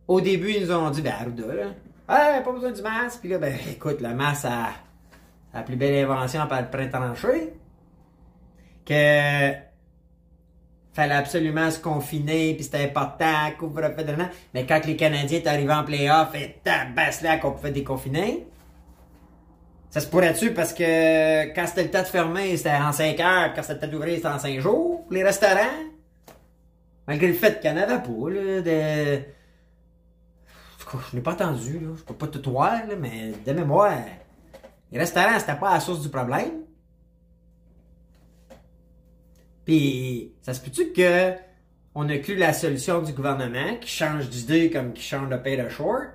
au 0.08 0.22
début, 0.22 0.52
ils 0.52 0.66
nous 0.66 0.72
ont 0.72 0.90
dit, 0.92 1.02
ben, 1.02 1.14
Arruda, 1.20 1.48
là, 1.48 2.36
hey, 2.36 2.44
pas 2.44 2.52
besoin 2.52 2.72
du 2.72 2.82
masque. 2.82 3.22
Puis 3.22 3.30
là, 3.30 3.40
ben, 3.40 3.58
écoute, 3.72 4.02
le 4.02 4.14
masque, 4.14 4.46
a 4.46 4.74
la 5.54 5.64
plus 5.64 5.76
belle 5.76 6.04
invention 6.04 6.46
par 6.48 6.62
le 6.62 6.70
printemps 6.70 7.00
tranché 7.00 7.54
que 8.86 9.52
fallait 10.94 11.16
absolument 11.16 11.70
se 11.72 11.80
confiner, 11.80 12.54
puis 12.54 12.64
c'était 12.64 12.86
important, 12.86 13.52
couvre-feu 13.60 14.04
de 14.04 14.14
Mais 14.54 14.66
quand 14.66 14.86
les 14.86 14.96
Canadiens 14.96 15.40
étaient 15.40 15.50
arrivés 15.50 15.74
en 15.74 15.84
playoff, 15.84 16.34
et 16.36 16.60
tabasse 16.64 17.22
là 17.22 17.38
qu'on 17.38 17.52
pouvait 17.52 17.72
déconfiner, 17.72 18.48
ça 19.90 20.00
se 20.00 20.08
pourrait-tu? 20.08 20.54
Parce 20.54 20.74
que 20.74 21.54
quand 21.54 21.68
c'était 21.68 21.84
le 21.84 21.92
temps 21.92 22.02
de 22.02 22.08
fermer, 22.08 22.56
c'était 22.56 22.72
en 22.72 22.92
5 22.92 23.20
heures, 23.20 23.54
quand 23.54 23.62
c'était 23.62 23.74
le 23.74 23.80
temps 23.82 23.88
d'ouvrir, 23.88 24.16
c'était 24.16 24.28
en 24.28 24.40
5 24.40 24.60
jours, 24.60 25.06
les 25.12 25.24
restaurants? 25.24 25.84
Malgré 27.08 27.28
le 27.28 27.34
fait 27.34 27.60
qu'il 27.60 27.72
n'y 27.74 27.80
en 27.80 27.84
avait 27.84 28.02
pas, 28.02 28.30
là, 28.30 28.62
de... 28.62 29.22
Je 31.12 31.16
n'ai 31.16 31.22
pas 31.22 31.34
entendu, 31.34 31.80
là. 31.80 31.90
Je 31.98 32.04
peux 32.04 32.14
pas 32.14 32.28
tout 32.28 32.50
voir, 32.50 32.72
là, 32.88 32.96
mais 32.98 33.34
de 33.46 33.52
mémoire, 33.52 33.98
les 34.92 35.00
restaurants, 35.00 35.40
c'était 35.40 35.56
pas 35.56 35.74
la 35.74 35.80
source 35.80 36.02
du 36.02 36.10
problème. 36.10 36.52
Puis, 39.66 40.34
ça 40.42 40.54
se 40.54 40.62
peut-tu 40.62 40.92
que 40.94 41.34
on 41.96 42.08
a 42.10 42.18
cru 42.18 42.36
la 42.36 42.54
solution 42.54 43.02
du 43.02 43.14
gouvernement 43.14 43.78
qui 43.80 43.90
change 43.90 44.30
d'idée 44.30 44.70
comme 44.70 44.94
qui 44.94 45.02
change 45.02 45.30
de 45.30 45.38
pay 45.38 45.58
de 45.58 45.70
short? 45.70 46.10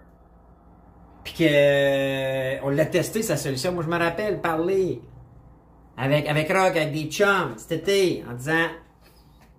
Puis 1.24 1.34
que 1.34 1.44
euh, 1.46 2.60
on 2.62 2.70
l'a 2.70 2.86
testé 2.86 3.22
sa 3.22 3.36
solution. 3.36 3.72
Moi, 3.72 3.82
je 3.82 3.88
me 3.88 3.98
rappelle 3.98 4.40
parler 4.40 5.02
avec, 5.96 6.28
avec 6.28 6.48
Rock, 6.48 6.76
avec 6.76 6.92
des 6.92 7.04
chums 7.10 7.54
cet 7.56 7.72
été, 7.72 8.24
en 8.30 8.34
disant 8.34 8.68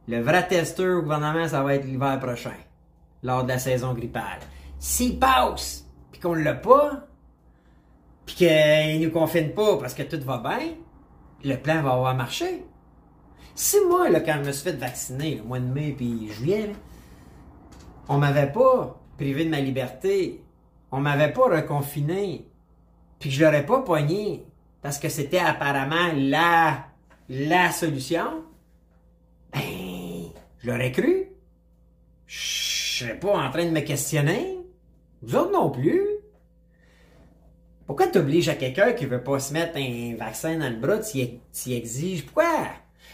le 0.07 0.21
vrai 0.21 0.47
testeur 0.47 0.99
au 0.99 1.01
gouvernement, 1.01 1.47
ça 1.47 1.61
va 1.61 1.75
être 1.75 1.85
l'hiver 1.85 2.19
prochain, 2.19 2.55
lors 3.23 3.43
de 3.43 3.49
la 3.49 3.59
saison 3.59 3.93
grippale. 3.93 4.39
S'il 4.79 5.19
passe, 5.19 5.87
puis 6.11 6.19
qu'on 6.19 6.33
l'a 6.33 6.55
pas, 6.55 7.07
puis 8.25 8.35
qu'il 8.35 9.01
nous 9.01 9.11
confine 9.11 9.53
pas 9.53 9.77
parce 9.77 9.93
que 9.93 10.03
tout 10.03 10.19
va 10.23 10.37
bien, 10.39 10.75
le 11.43 11.55
plan 11.55 11.81
va 11.83 11.91
avoir 11.93 12.15
marché. 12.15 12.65
Si 13.63 13.77
moi, 13.87 14.09
là, 14.09 14.21
quand 14.21 14.39
je 14.41 14.47
me 14.47 14.51
suis 14.53 14.63
fait 14.63 14.75
vacciner, 14.75 15.35
le 15.35 15.43
mois 15.43 15.59
de 15.59 15.71
mai 15.71 15.93
puis 15.95 16.31
juillet, 16.31 16.71
on 18.09 18.17
m'avait 18.17 18.51
pas 18.51 18.99
privé 19.17 19.45
de 19.45 19.51
ma 19.51 19.59
liberté, 19.59 20.43
on 20.91 20.99
m'avait 20.99 21.31
pas 21.31 21.43
reconfiné, 21.43 22.47
puis 23.19 23.29
que 23.29 23.35
je 23.35 23.45
l'aurais 23.45 23.63
pas 23.63 23.81
poigné, 23.81 24.47
parce 24.81 24.97
que 24.97 25.09
c'était 25.09 25.37
apparemment 25.37 26.11
la, 26.15 26.87
solution, 27.71 28.43
ben, 29.53 29.61
je 30.57 30.67
l'aurais 30.67 30.91
cru. 30.91 31.27
Je 32.25 33.03
serais 33.03 33.19
pas 33.19 33.37
en 33.37 33.51
train 33.51 33.65
de 33.65 33.69
me 33.69 33.81
questionner. 33.81 34.57
Vous 35.21 35.35
autres 35.35 35.51
non 35.51 35.69
plus. 35.69 36.01
Pourquoi 37.85 38.07
t'obliges 38.07 38.49
à 38.49 38.55
quelqu'un 38.55 38.93
qui 38.93 39.05
veut 39.05 39.23
pas 39.23 39.37
se 39.37 39.53
mettre 39.53 39.77
un 39.77 40.15
vaccin 40.17 40.57
dans 40.57 40.69
le 40.69 40.77
bras, 40.77 41.03
s'y 41.03 41.39
exige? 41.67 42.25
Pourquoi? 42.25 42.57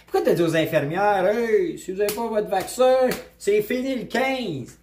Pourquoi 0.05 0.21
t'as 0.21 0.33
dit 0.33 0.41
aux 0.41 0.55
infirmières, 0.55 1.27
hey, 1.27 1.77
si 1.77 1.91
vous 1.91 1.97
n'avez 1.97 2.13
pas 2.13 2.27
votre 2.27 2.49
vaccin, 2.49 3.09
c'est 3.37 3.61
fini 3.61 3.95
le 3.95 4.05
15? 4.05 4.79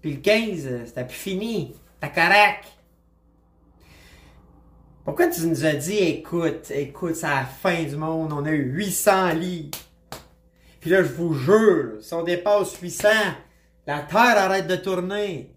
Puis 0.00 0.14
le 0.14 0.20
15, 0.20 0.86
c'était 0.86 1.04
plus 1.04 1.14
fini. 1.14 1.74
T'as 2.00 2.08
correct. 2.08 2.64
Pourquoi 5.04 5.28
tu 5.28 5.46
nous 5.46 5.64
as 5.64 5.74
dit, 5.74 5.98
écoute, 5.98 6.70
écoute, 6.70 7.16
c'est 7.16 7.26
la 7.28 7.44
fin 7.44 7.82
du 7.82 7.96
monde, 7.96 8.32
on 8.32 8.44
a 8.44 8.50
eu 8.50 8.72
800 8.72 9.30
lits? 9.34 9.70
Puis 10.80 10.90
là, 10.90 11.02
je 11.02 11.12
vous 11.12 11.34
jure, 11.34 11.98
si 12.00 12.12
on 12.14 12.22
dépasse 12.22 12.76
800, 12.80 13.08
la 13.86 14.00
Terre 14.00 14.38
arrête 14.38 14.66
de 14.66 14.76
tourner. 14.76 15.54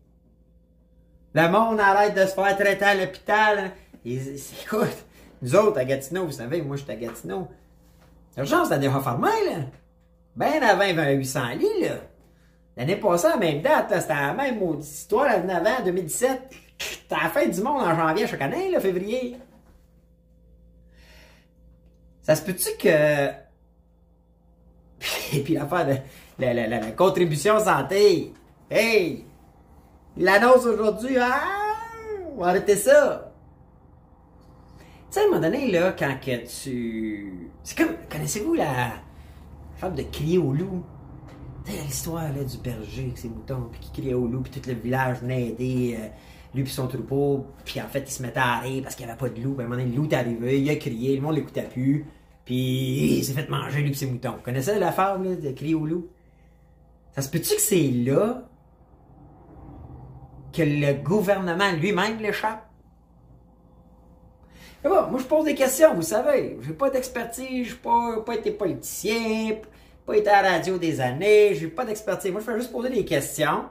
Le 1.34 1.50
monde 1.50 1.80
arrête 1.80 2.16
de 2.16 2.22
se 2.22 2.34
faire 2.34 2.56
traiter 2.58 2.86
à 2.86 2.96
l'hôpital. 2.96 3.72
Écoute, 4.06 5.06
nous 5.42 5.56
autres, 5.56 5.80
à 5.80 5.86
Gatineau, 5.86 6.26
vous 6.26 6.32
savez, 6.32 6.62
moi, 6.62 6.76
je 6.78 6.84
suis 6.84 6.92
à 6.92 6.96
Gatineau. 6.96 7.48
L'urgence, 8.38 8.68
c'était 8.68 8.80
déjà 8.80 9.00
fermé, 9.00 9.30
là. 9.46 9.58
Ben 10.36 10.62
avant, 10.64 10.84
il 10.84 10.96
y 10.96 11.00
avait 11.00 11.16
800 11.16 11.50
lits, 11.58 11.82
là. 11.82 11.96
L'année 12.76 12.98
passée, 12.98 13.28
à 13.28 13.32
la 13.32 13.38
même 13.38 13.62
date, 13.62 13.94
c'était 14.02 14.14
la 14.14 14.34
même 14.34 14.62
histoire, 14.80 15.30
avant, 15.30 15.84
2017. 15.84 16.54
C'était 16.78 17.16
la 17.16 17.30
fin 17.30 17.48
du 17.48 17.62
monde 17.62 17.82
en 17.82 17.96
janvier 17.96 18.28
chaque 18.28 18.42
année, 18.42 18.70
là, 18.70 18.80
février. 18.82 19.38
Ça 22.22 22.36
se 22.36 22.42
peut-tu 22.42 22.76
que... 22.78 23.30
Et 25.34 25.42
puis 25.42 25.54
l'affaire 25.54 25.86
de 25.86 25.96
la, 26.40 26.54
la, 26.54 26.68
la, 26.68 26.92
contribution 26.92 27.60
santé. 27.60 28.34
Hey! 28.70 29.26
L'annonce 30.18 30.66
aujourd'hui, 30.66 31.18
ah! 31.18 31.44
On 32.36 32.42
va 32.42 32.48
arrêter 32.48 32.76
ça 32.76 33.25
sais, 35.16 35.22
à 35.22 35.24
un 35.24 35.28
moment 35.28 35.42
donné, 35.42 35.72
là, 35.72 35.94
quand 35.98 36.16
que 36.24 36.46
tu. 36.46 37.50
C'est 37.64 37.78
comme. 37.78 37.96
Connaissez-vous 38.10 38.54
la. 38.54 38.94
femme 39.78 39.96
de 39.96 40.04
crier 40.04 40.38
au 40.38 40.52
loup? 40.52 40.84
L'histoire 41.68 42.32
là, 42.32 42.44
du 42.44 42.58
berger 42.58 43.04
avec 43.06 43.18
ses 43.18 43.30
moutons, 43.30 43.70
puis 43.72 43.80
qui 43.80 44.02
criait 44.02 44.14
au 44.14 44.28
loup, 44.28 44.42
puis 44.42 44.52
tout 44.52 44.70
le 44.70 44.76
village 44.76 45.22
venait 45.22 45.48
aider 45.48 45.98
euh, 46.00 46.08
lui 46.54 46.64
puis 46.64 46.72
son 46.72 46.88
troupeau, 46.88 47.48
puis 47.64 47.82
en 47.82 47.88
fait, 47.88 48.02
il 48.02 48.12
se 48.12 48.22
mettait 48.22 48.40
à 48.40 48.60
rire 48.60 48.84
parce 48.84 48.94
qu'il 48.94 49.04
n'y 49.04 49.12
avait 49.12 49.20
pas 49.20 49.30
de 49.30 49.42
loup. 49.42 49.54
Puis 49.56 49.64
à 49.64 49.66
un 49.66 49.70
moment 49.70 49.82
donné, 49.82 49.92
le 49.92 49.98
loup 50.00 50.08
est 50.08 50.14
arrivé, 50.14 50.62
il 50.62 50.70
a 50.70 50.76
crié, 50.76 51.16
le 51.16 51.24
monde 51.24 51.36
l'écoutait 51.36 51.64
plus, 51.64 52.06
puis 52.46 53.18
il 53.18 53.24
s'est 53.24 53.34
fait 53.34 53.50
manger 53.50 53.82
lui 53.82 53.90
puis 53.90 53.98
ses 53.98 54.06
moutons. 54.06 54.34
Vous 54.34 54.44
connaissez 54.44 54.78
la 54.78 54.92
fable 54.92 55.30
là, 55.30 55.36
de 55.36 55.52
crier 55.52 55.74
au 55.74 55.88
loup? 55.88 56.08
Ça 57.16 57.24
se 57.24 57.30
peut-tu 57.32 57.56
que 57.56 57.62
c'est 57.62 57.90
là 57.90 58.48
que 60.54 60.62
le 60.62 60.94
gouvernement 61.02 61.72
lui-même 61.72 62.20
l'échappe? 62.20 62.65
Moi 64.90 65.18
je 65.18 65.24
pose 65.24 65.46
des 65.46 65.56
questions, 65.56 65.94
vous 65.94 66.02
savez. 66.02 66.58
J'ai 66.62 66.74
pas 66.74 66.90
d'expertise, 66.90 67.70
j'ai 67.70 67.76
pas, 67.76 68.22
pas 68.26 68.36
été 68.36 68.52
politicien, 68.52 69.58
pas 70.06 70.16
été 70.16 70.30
à 70.30 70.42
la 70.42 70.52
radio 70.52 70.78
des 70.78 71.02
années, 71.02 71.56
j'ai 71.56 71.68
pas 71.68 71.86
d'expertise. 71.86 72.32
Moi 72.32 72.42
je 72.42 72.46
fais 72.46 72.58
juste 72.60 72.72
poser 72.72 72.90
des 72.90 73.04
questions 73.04 73.66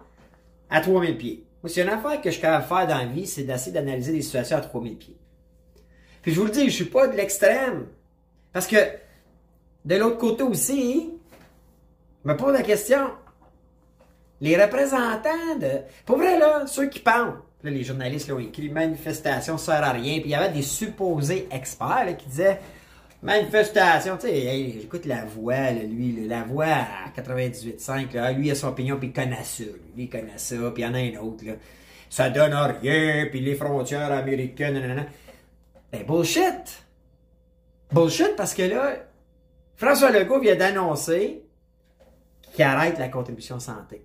à 0.69 0.81
3000 0.81 1.17
pieds. 1.17 1.47
Moi, 1.63 1.71
s'il 1.71 1.85
y 1.85 1.89
a 1.89 1.93
une 1.93 1.99
affaire 1.99 2.21
que 2.21 2.29
je 2.29 2.35
suis 2.35 2.43
capable 2.43 2.67
faire 2.67 2.87
dans 2.87 2.99
la 2.99 3.07
vie, 3.07 3.27
c'est 3.27 3.45
d'essayer 3.45 3.73
d'analyser 3.73 4.13
des 4.13 4.23
situations 4.23 4.59
à 4.59 4.61
3000 4.61 4.99
pieds. 4.99 5.17
Puis 6.21 6.33
je 6.33 6.41
vous 6.41 6.47
le 6.47 6.53
dis, 6.53 6.65
je 6.65 6.75
suis 6.75 6.85
pas 6.85 7.07
de 7.07 7.17
l'extrême. 7.17 7.87
Parce 8.53 8.67
que 8.67 8.77
de 9.85 9.97
l'autre 9.97 10.19
côté 10.19 10.43
aussi, 10.43 11.11
je 12.25 12.31
me 12.31 12.37
pose 12.37 12.53
la 12.53 12.63
question, 12.63 13.13
les 14.41 14.63
représentants 14.63 15.57
de. 15.61 15.83
Pour 16.05 16.19
vrai, 16.19 16.39
là, 16.39 16.67
ceux 16.67 16.89
qui 16.89 17.01
parlent, 17.01 17.41
là, 17.65 17.71
les 17.71 17.85
journalistes 17.85 18.31
ont 18.31 18.39
écrit 18.39 18.69
manifestation 18.69 19.59
sert 19.59 19.83
à 19.83 19.93
rien, 19.93 20.21
puis 20.21 20.27
il 20.27 20.31
y 20.31 20.35
avait 20.35 20.53
des 20.53 20.63
supposés 20.63 21.49
experts 21.51 22.17
qui 22.19 22.27
disaient 22.27 22.61
manifestation, 23.23 24.17
tu 24.17 24.29
sais, 24.29 24.75
j'écoute 24.81 25.07
la 25.07 25.25
voix, 25.25 25.71
lui, 25.71 26.27
la 26.29 26.45
voix 26.45 26.67
à 26.67 27.09
98.5, 27.17 28.15
là, 28.15 28.33
lui 28.33 28.49
il 28.49 28.51
a 28.51 28.55
son 28.55 28.69
opinion, 28.69 28.99
puis 28.99 29.09
il 29.09 29.13
connaît 29.13 29.45
ça, 29.45 29.65
lui, 29.65 30.05
il 30.05 30.11
connaît 30.11 30.37
ça, 30.37 30.57
puis 30.73 30.83
il 30.83 30.87
y 30.87 30.89
en 30.89 30.95
a 30.95 30.99
un 30.99 31.27
autre, 31.27 31.45
là. 31.45 31.55
Ça 32.11 32.31
donne 32.31 32.55
rien, 32.55 33.27
puis 33.31 33.41
les 33.41 33.57
frontières 33.57 34.13
américaines, 34.13 34.75
nanana. 34.75 35.07
Ben, 35.91 36.05
bullshit! 36.07 36.85
Bullshit 37.91 38.37
parce 38.37 38.55
que 38.55 38.63
là, 38.63 38.97
François 39.77 40.11
Legault 40.11 40.39
vient 40.39 40.55
d'annoncer 40.55 41.43
qu'il 42.53 42.65
arrête 42.65 42.99
la 42.99 43.09
contribution 43.09 43.59
santé. 43.59 44.05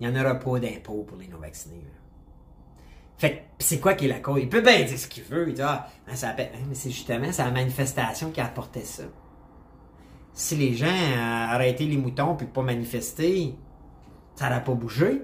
Il 0.00 0.08
n'y 0.08 0.16
en 0.16 0.20
aura 0.20 0.34
pas 0.34 0.58
d'impôt 0.58 1.04
pour 1.04 1.16
les 1.16 1.28
non-vaccinés. 1.28 1.84
Fait 3.18 3.44
c'est 3.58 3.78
quoi 3.80 3.94
qui 3.94 4.06
est 4.06 4.08
la 4.08 4.18
cause? 4.18 4.40
Il 4.42 4.48
peut 4.48 4.60
bien 4.60 4.82
dire 4.82 4.98
ce 4.98 5.06
qu'il 5.06 5.24
veut. 5.24 5.48
Il 5.48 5.54
dit, 5.54 5.62
ah, 5.62 5.88
mais 6.06 6.14
c'est 6.74 6.90
justement 6.90 7.30
c'est 7.30 7.44
la 7.44 7.50
manifestation 7.50 8.30
qui 8.30 8.40
a 8.40 8.46
apporté 8.46 8.80
ça. 8.80 9.04
Si 10.32 10.56
les 10.56 10.74
gens 10.74 10.86
arrêtaient 11.48 11.84
les 11.84 11.96
moutons 11.96 12.34
puis 12.34 12.46
pas 12.46 12.62
manifester, 12.62 13.54
ça 14.34 14.48
n'aurait 14.48 14.64
pas 14.64 14.74
bougé. 14.74 15.22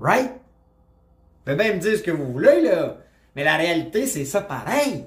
Right? 0.00 0.32
Vous 0.32 1.52
pouvez 1.52 1.56
bien 1.56 1.74
me 1.74 1.80
dire 1.80 1.96
ce 1.96 2.02
que 2.02 2.10
vous 2.10 2.32
voulez, 2.32 2.62
là. 2.62 2.96
Mais 3.36 3.44
la 3.44 3.56
réalité, 3.56 4.06
c'est 4.06 4.24
ça 4.24 4.40
pareil. 4.40 5.04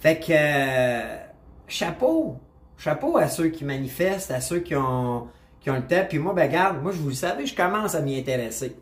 Fait 0.00 0.18
que, 0.18 0.32
euh, 0.32 1.16
chapeau. 1.68 2.38
Chapeau 2.76 3.16
à 3.16 3.28
ceux 3.28 3.48
qui 3.48 3.64
manifestent, 3.64 4.32
à 4.32 4.40
ceux 4.40 4.60
qui 4.60 4.74
ont, 4.74 5.28
le 5.64 5.86
temps. 5.86 6.04
Puis 6.08 6.18
moi, 6.18 6.34
ben 6.34 6.48
regarde, 6.48 6.82
moi, 6.82 6.90
je 6.92 6.98
vous 6.98 7.10
le 7.10 7.14
savez, 7.14 7.46
je 7.46 7.54
commence 7.54 7.94
à 7.94 8.00
m'y 8.00 8.18
intéresser. 8.18 8.76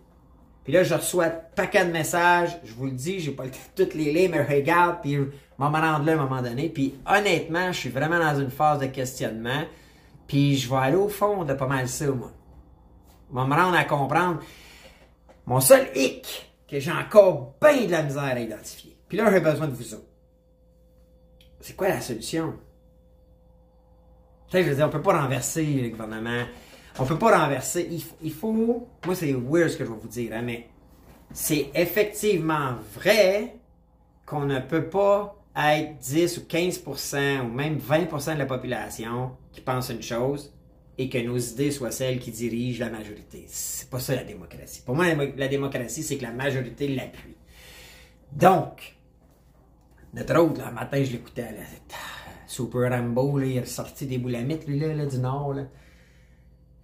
Puis 0.64 0.73
là, 0.73 0.83
je 0.85 0.95
reçois 0.95 1.29
paquet 1.29 1.85
de 1.85 1.90
messages. 1.90 2.59
Je 2.64 2.73
vous 2.75 2.87
le 2.87 2.93
dis, 2.93 3.21
j'ai 3.21 3.33
pas 3.33 3.45
le 3.45 3.50
toutes 3.75 3.95
les 3.95 4.12
lire, 4.12 4.31
mais 4.31 4.43
regarde, 4.43 4.99
puis 5.02 5.14
je 5.14 5.21
vais 5.21 5.31
me 5.59 5.64
rendre 5.64 6.05
là 6.05 6.12
à 6.12 6.14
un 6.14 6.19
moment 6.19 6.43
donné. 6.43 6.69
Puis 6.69 6.95
honnêtement, 7.07 7.73
je 7.73 7.79
suis 7.79 7.88
vraiment 7.88 8.19
dans 8.19 8.38
une 8.38 8.50
phase 8.50 8.79
de 8.81 8.87
questionnement. 8.87 9.64
Puis 10.26 10.57
je 10.57 10.69
vais 10.69 10.76
aller 10.76 10.97
au 10.97 11.09
fond 11.09 11.45
de 11.45 11.55
pas 11.55 11.67
mal 11.67 11.88
ça, 11.88 12.07
moi. 12.07 12.31
Je 13.31 13.38
vais 13.38 13.47
me 13.47 13.55
rendre 13.55 13.76
à 13.76 13.85
comprendre. 13.85 14.40
Mon 15.47 15.61
seul 15.61 15.88
hic, 15.95 16.50
que 16.69 16.79
j'ai 16.79 16.93
encore 16.93 17.57
bien 17.61 17.87
de 17.87 17.90
la 17.90 18.02
misère 18.02 18.23
à 18.23 18.38
identifier. 18.38 18.97
Puis 19.09 19.19
là, 19.19 19.31
j'ai 19.33 19.40
besoin 19.40 19.67
de 19.67 19.73
vous 19.73 19.95
autres. 19.95 20.05
C'est 21.61 21.75
quoi 21.75 21.89
la 21.89 22.00
solution? 22.00 22.54
Tu 24.47 24.52
sais, 24.52 24.63
je 24.63 24.69
veux 24.69 24.76
dire, 24.76 24.87
on 24.87 24.91
peut 24.91 25.02
pas 25.02 25.21
renverser 25.21 25.65
le 25.65 25.89
gouvernement. 25.89 26.45
On 26.99 27.05
peut 27.05 27.19
pas 27.19 27.39
renverser. 27.39 27.89
Il, 28.23 28.33
faut. 28.33 28.53
Moi, 28.53 29.15
c'est 29.15 29.33
weird 29.33 29.71
ce 29.71 29.76
que 29.76 29.85
je 29.85 29.91
vais 29.91 29.99
vous 30.00 30.09
dire, 30.09 30.33
hein, 30.35 30.43
mais 30.43 30.69
c'est 31.33 31.71
effectivement 31.75 32.75
vrai 32.95 33.55
qu'on 34.26 34.45
ne 34.45 34.61
peut 34.61 34.89
pas 34.89 35.37
être 35.57 35.99
10 35.99 36.39
ou 36.39 36.41
15% 36.43 37.41
ou 37.43 37.49
même 37.49 37.79
20% 37.79 38.35
de 38.35 38.39
la 38.39 38.47
population 38.47 39.33
qui 39.53 39.61
pense 39.61 39.91
une 39.91 40.03
chose 40.03 40.53
et 40.99 41.09
que 41.09 41.19
nos 41.19 41.39
idées 41.39 41.71
soient 41.71 41.91
celles 41.91 42.19
qui 42.19 42.31
dirigent 42.31 42.85
la 42.85 42.91
majorité. 42.91 43.45
C'est 43.49 43.89
pas 43.89 44.00
ça 44.00 44.15
la 44.15 44.25
démocratie. 44.25 44.83
Pour 44.85 44.95
moi, 44.95 45.07
la, 45.15 45.49
démocratie, 45.49 46.03
c'est 46.03 46.17
que 46.19 46.23
la 46.23 46.31
majorité 46.31 46.89
l'appuie. 46.89 47.37
Donc, 48.33 48.97
notre 50.13 50.37
autre, 50.39 50.63
le 50.65 50.73
matin, 50.73 51.03
je 51.03 51.13
l'écoutais, 51.13 51.55
Super 52.47 52.91
Rambo, 52.91 53.39
là, 53.39 53.47
il 53.47 53.57
est 53.59 53.65
sorti 53.65 54.07
des 54.07 54.19
boulamites, 54.19 54.67
lui, 54.67 54.79
là, 54.79 55.07
du 55.07 55.19
Nord. 55.19 55.55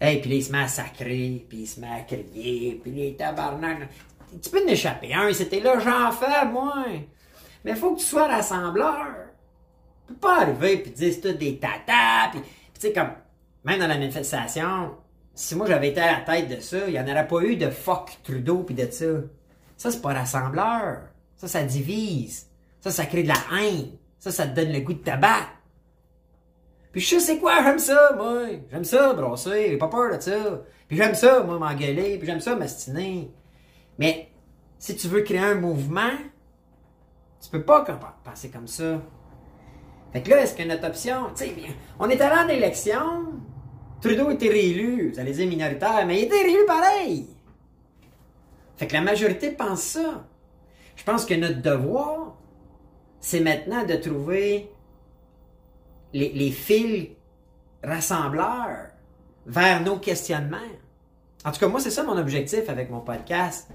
Hey, 0.01 0.21
puis 0.21 0.31
là, 0.31 0.37
il 0.37 0.45
se 0.45 0.53
met 0.53 0.59
à 0.59 0.69
sacrer, 0.69 1.47
puis 1.49 1.59
il 1.59 1.67
se 1.67 1.81
met 1.81 1.89
à 1.89 2.01
crier, 2.01 2.81
puis 2.83 2.91
les 2.91 3.17
tabarnak. 3.17 3.89
Tu 4.43 4.51
peux 4.51 4.69
échapper 4.69 5.15
un, 5.15 5.33
c'était 5.33 5.61
là, 5.61 5.79
j'en 5.79 6.13
fais, 6.13 6.45
moi. 6.47 6.85
Mais 7.65 7.75
faut 7.75 7.95
que 7.95 8.01
tu 8.01 8.07
sois 8.07 8.29
rassembleur. 8.29 9.07
Tu 10.07 10.13
peux 10.13 10.21
pas 10.21 10.43
arriver 10.43 10.79
puis 10.79 10.91
dire 10.91 11.13
c'est 11.13 11.21
tout 11.21 11.39
des 11.39 11.59
tatas, 11.59 12.31
puis, 12.31 12.41
tu 12.41 12.81
sais, 12.81 12.93
comme, 12.93 13.11
même 13.65 13.81
dans 13.81 13.89
la 13.89 13.99
manifestation, 13.99 14.93
si 15.35 15.55
moi 15.55 15.67
j'avais 15.67 15.89
été 15.89 16.01
à 16.01 16.19
la 16.19 16.21
tête 16.21 16.49
de 16.49 16.61
ça, 16.61 16.87
il 16.87 16.93
n'y 16.93 17.01
en 17.01 17.09
aurait 17.09 17.27
pas 17.27 17.41
eu 17.43 17.57
de 17.57 17.71
fuck 17.71 18.19
Trudeau 18.23 18.63
puis 18.63 18.75
de 18.75 18.91
ça. 18.91 19.07
Ça, 19.77 19.91
c'est 19.91 20.01
pas 20.01 20.15
rassembleur. 20.15 21.03
Ça, 21.37 21.49
ça 21.49 21.63
divise. 21.63 22.47
Ça, 22.81 22.91
ça 22.91 23.07
crée 23.07 23.23
de 23.23 23.29
la 23.29 23.59
haine. 23.59 23.91
Ça, 24.19 24.31
ça 24.31 24.47
te 24.47 24.57
donne 24.57 24.73
le 24.73 24.81
goût 24.81 24.95
de 24.95 25.03
tabac. 25.03 25.47
Puis 26.97 27.05
je 27.05 27.11
sais 27.11 27.21
c'est 27.21 27.39
quoi, 27.39 27.63
j'aime 27.63 27.79
ça, 27.79 28.15
moi. 28.17 28.47
J'aime 28.71 28.85
ça, 28.85 29.13
brosser, 29.13 29.67
j'ai 29.69 29.77
pas 29.77 29.89
peur 29.89 30.17
de 30.17 30.19
ça. 30.19 30.63
Puis 30.89 30.97
j'aime 30.97 31.15
ça, 31.15 31.43
moi, 31.43 31.59
m'engueuler, 31.59 32.17
puis 32.17 32.27
j'aime 32.27 32.41
ça, 32.41 32.57
m'astiner. 32.57 33.31
Mais 33.99 34.31
si 34.79 34.97
tu 34.97 35.07
veux 35.09 35.21
créer 35.21 35.41
un 35.41 35.57
mouvement, 35.57 36.17
tu 37.39 37.51
peux 37.51 37.63
pas 37.63 37.85
penser 38.25 38.49
comme 38.49 38.67
ça. 38.67 39.03
Fait 40.15 40.23
que 40.23 40.31
là, 40.31 40.41
est-ce 40.41 40.55
que 40.55 40.63
notre 40.63 40.87
option, 40.87 41.27
tu 41.37 41.45
sais, 41.45 41.55
on 41.99 42.09
est 42.09 42.19
allé 42.19 42.47
en 42.47 42.49
élection, 42.49 43.27
Trudeau 44.01 44.31
était 44.31 44.49
réélu, 44.49 45.11
vous 45.11 45.21
allez 45.21 45.33
dire 45.33 45.49
minoritaire, 45.49 46.03
mais 46.07 46.23
il 46.23 46.25
était 46.25 46.41
réélu 46.41 46.65
pareil. 46.67 47.27
Fait 48.79 48.87
que 48.87 48.95
la 48.95 49.03
majorité 49.03 49.51
pense 49.51 49.83
ça. 49.83 50.27
Je 50.97 51.05
pense 51.05 51.27
que 51.27 51.35
notre 51.35 51.61
devoir, 51.61 52.39
c'est 53.21 53.41
maintenant 53.41 53.85
de 53.85 53.97
trouver 53.97 54.71
les, 56.17 56.51
fils 56.51 57.09
rassembleurs 57.83 58.89
vers 59.47 59.81
nos 59.83 59.99
questionnements. 59.99 60.57
En 61.45 61.53
tout 61.53 61.61
cas, 61.61 61.69
moi, 61.69 61.81
c'est 61.81 61.91
ça 61.91 62.03
mon 62.03 62.17
objectif 62.17 62.69
avec 62.69 62.91
mon 62.91 63.01
podcast. 63.01 63.71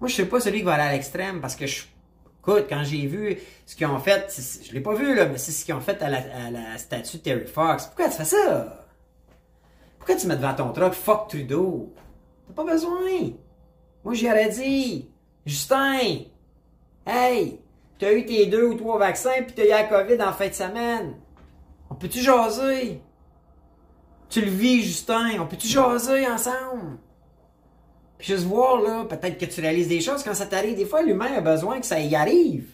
Moi, 0.00 0.08
je 0.08 0.14
suis 0.14 0.24
pas 0.26 0.40
celui 0.40 0.58
qui 0.58 0.64
va 0.64 0.74
aller 0.74 0.84
à 0.84 0.92
l'extrême 0.92 1.40
parce 1.40 1.56
que 1.56 1.66
je. 1.66 1.84
Écoute, 2.40 2.66
quand 2.68 2.82
j'ai 2.82 3.06
vu 3.06 3.36
ce 3.66 3.76
qu'ils 3.76 3.86
ont 3.88 3.98
fait, 3.98 4.32
je 4.64 4.72
l'ai 4.72 4.80
pas 4.80 4.94
vu, 4.94 5.14
là, 5.14 5.26
mais 5.26 5.36
c'est 5.36 5.52
ce 5.52 5.64
qu'ils 5.64 5.74
ont 5.74 5.80
fait 5.80 6.00
à 6.00 6.08
la, 6.08 6.78
statue 6.78 7.18
de 7.18 7.22
Terry 7.22 7.46
Fox. 7.46 7.86
Pourquoi 7.86 8.08
tu 8.08 8.16
fais 8.16 8.24
ça? 8.24 8.86
Pourquoi 9.98 10.14
tu 10.14 10.26
mets 10.28 10.36
devant 10.36 10.54
ton 10.54 10.72
truck 10.72 10.94
fuck 10.94 11.28
Trudeau? 11.28 11.92
T'as 12.46 12.54
pas 12.54 12.72
besoin. 12.72 13.32
Moi, 14.04 14.14
j'y 14.14 14.30
aurais 14.30 14.48
dit. 14.48 15.10
Justin! 15.44 16.20
Hey! 17.04 17.60
T'as 17.98 18.12
eu 18.12 18.24
tes 18.24 18.46
deux 18.46 18.64
ou 18.64 18.74
trois 18.74 18.98
vaccins 18.98 19.42
puis 19.44 19.54
t'as 19.54 19.64
eu 19.64 19.68
la 19.68 19.84
COVID 19.84 20.22
en 20.22 20.32
fin 20.32 20.48
de 20.48 20.54
semaine. 20.54 21.16
On 21.98 22.00
peut-tu 22.00 22.20
jaser? 22.20 23.02
Tu 24.30 24.40
le 24.40 24.52
vis, 24.52 24.84
Justin. 24.84 25.40
On 25.40 25.46
peut-tu 25.46 25.66
jaser 25.66 26.28
ensemble? 26.28 26.96
Puis 28.16 28.28
juste 28.28 28.44
voir, 28.44 28.80
là, 28.80 29.04
peut-être 29.04 29.36
que 29.36 29.46
tu 29.46 29.60
réalises 29.60 29.88
des 29.88 30.00
choses 30.00 30.22
quand 30.22 30.34
ça 30.34 30.46
t'arrive. 30.46 30.76
Des 30.76 30.86
fois, 30.86 31.02
l'humain 31.02 31.32
a 31.36 31.40
besoin 31.40 31.80
que 31.80 31.86
ça 31.86 31.98
y 31.98 32.14
arrive. 32.14 32.68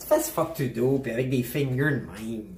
Tu 0.00 0.04
fais 0.04 0.18
ce 0.18 0.32
fuck 0.32 0.54
to 0.54 0.64
do, 0.64 0.98
puis 0.98 1.12
avec 1.12 1.30
des 1.30 1.44
fingers 1.44 2.00
de 2.00 2.06
même. 2.06 2.56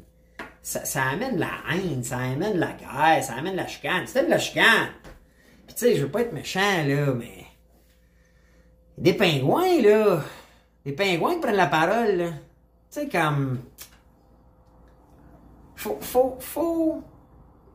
Ça, 0.62 0.83
ça, 0.87 1.03
amène 1.11 1.37
la 1.37 1.50
haine, 1.70 2.03
ça 2.03 2.16
amène 2.16 2.57
la 2.57 2.72
guerre, 2.72 3.22
ça 3.22 3.35
amène 3.35 3.57
la 3.57 3.66
chicane. 3.66 4.07
C'était 4.07 4.24
de 4.24 4.31
la 4.31 4.38
chicane. 4.38 4.88
Puis 5.66 5.77
tu 5.77 5.85
sais, 5.85 5.94
je 5.94 6.05
veux 6.05 6.11
pas 6.11 6.22
être 6.22 6.33
méchant, 6.33 6.87
là, 6.87 7.12
mais... 7.12 7.44
Des 8.96 9.12
pingouins, 9.12 9.83
là. 9.83 10.22
Des 10.87 10.92
pingouins 10.92 11.35
qui 11.35 11.40
prennent 11.40 11.55
la 11.55 11.66
parole, 11.66 12.16
là. 12.16 12.31
Tu 12.90 13.00
sais, 13.00 13.09
comme 13.11 13.59
faut, 15.85 15.99
faut, 16.01 16.37
faut, 16.40 17.03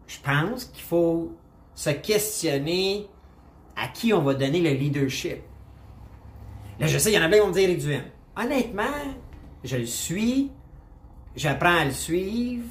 je 0.07 0.17
pense 0.19 0.65
qu'il 0.65 0.83
faut 0.83 1.31
se 1.75 1.91
questionner 1.91 3.07
à 3.75 3.87
qui 3.87 4.11
on 4.13 4.21
va 4.23 4.33
donner 4.33 4.61
le 4.61 4.71
leadership. 4.71 5.37
Là, 6.79 6.87
je 6.87 6.97
sais, 6.97 7.11
il 7.11 7.15
y 7.15 7.19
en 7.19 7.21
a 7.21 7.27
plein 7.27 7.37
qui 7.37 7.43
vont 7.43 7.49
me 7.49 7.53
dire 7.53 7.77
Duhem. 7.77 8.03
Honnêtement, 8.35 8.83
je 9.63 9.77
le 9.77 9.85
suis, 9.85 10.49
j'apprends 11.35 11.77
à 11.81 11.85
le 11.85 11.91
suivre. 11.91 12.65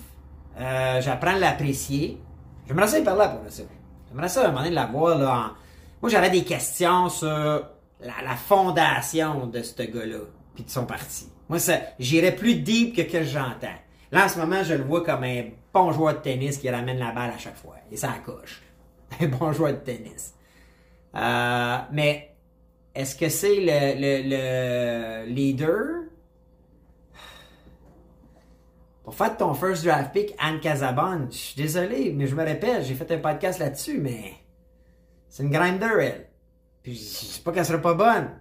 Euh, 0.58 1.00
j'apprends 1.00 1.36
à 1.36 1.38
l'apprécier. 1.38 2.18
J'aimerais 2.66 2.88
ça 2.88 2.98
y 2.98 3.04
parler 3.04 3.26
pour 3.40 3.52
ça. 3.52 3.62
J'aimerais 4.08 4.28
ça 4.28 4.48
moment 4.48 4.58
donné 4.64 4.74
la 4.74 4.86
voir 4.86 5.18
là. 5.18 5.32
en- 5.36 5.50
Moi 6.02 6.10
j'avais 6.10 6.30
des 6.30 6.42
questions 6.42 7.08
sur 7.10 7.28
la, 8.00 8.36
fondation 8.36 9.46
de 9.46 9.62
ce 9.62 9.82
gars-là, 9.82 10.18
puis 10.56 10.64
de 10.64 10.70
son 10.70 10.84
parti. 10.84 11.28
Moi 11.48 11.58
j'irais 12.00 12.34
plus 12.34 12.56
deep 12.56 12.96
que 12.96 13.02
que 13.02 13.22
j'entends. 13.22 13.78
Là 14.12 14.24
en 14.24 14.28
ce 14.28 14.38
moment 14.38 14.62
je 14.62 14.74
le 14.74 14.84
vois 14.84 15.04
comme 15.04 15.24
un 15.24 15.44
bon 15.72 15.92
joueur 15.92 16.14
de 16.14 16.18
tennis 16.20 16.58
qui 16.58 16.70
ramène 16.70 16.98
la 16.98 17.12
balle 17.12 17.30
à 17.30 17.38
chaque 17.38 17.56
fois. 17.56 17.76
Et 17.90 17.96
ça 17.96 18.14
coche. 18.24 18.62
Un 19.20 19.28
bon 19.28 19.52
joueur 19.52 19.72
de 19.72 19.78
tennis. 19.78 20.34
Euh, 21.14 21.78
mais 21.92 22.36
est-ce 22.94 23.16
que 23.16 23.28
c'est 23.28 23.56
le, 23.56 24.00
le, 24.00 24.28
le 24.28 25.32
leader? 25.32 26.04
Pour 29.04 29.14
faire 29.14 29.36
ton 29.36 29.54
first 29.54 29.84
draft 29.84 30.12
pick, 30.12 30.34
Anne 30.38 30.60
Casabonne, 30.60 31.28
je 31.30 31.36
suis 31.36 31.56
désolé, 31.56 32.12
mais 32.12 32.26
je 32.26 32.34
me 32.34 32.44
répète, 32.44 32.84
j'ai 32.84 32.94
fait 32.94 33.10
un 33.12 33.18
podcast 33.18 33.58
là-dessus, 33.58 33.98
mais 33.98 34.34
c'est 35.28 35.42
une 35.42 35.50
grinder, 35.50 35.96
elle. 36.00 36.28
Puis 36.82 36.94
je 36.94 37.34
dis 37.34 37.42
pas 37.44 37.52
qu'elle 37.52 37.64
sera 37.64 37.78
pas 37.78 37.94
bonne, 37.94 38.40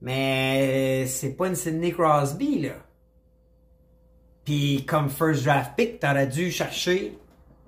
mais 0.00 1.04
c'est 1.06 1.34
pas 1.34 1.48
une 1.48 1.54
Sidney 1.54 1.92
Crosby, 1.92 2.60
là. 2.60 2.74
Puis 4.50 4.84
comme 4.84 5.08
first 5.08 5.44
draft 5.44 5.76
pick, 5.76 6.00
t'aurais 6.00 6.26
dû 6.26 6.50
chercher 6.50 7.16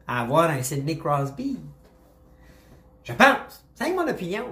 à 0.04 0.22
avoir 0.22 0.50
un 0.50 0.64
Sidney 0.64 0.98
Crosby. 0.98 1.60
Je 3.04 3.12
pense. 3.12 3.64
C'est 3.76 3.94
mon 3.94 4.08
opinion. 4.08 4.46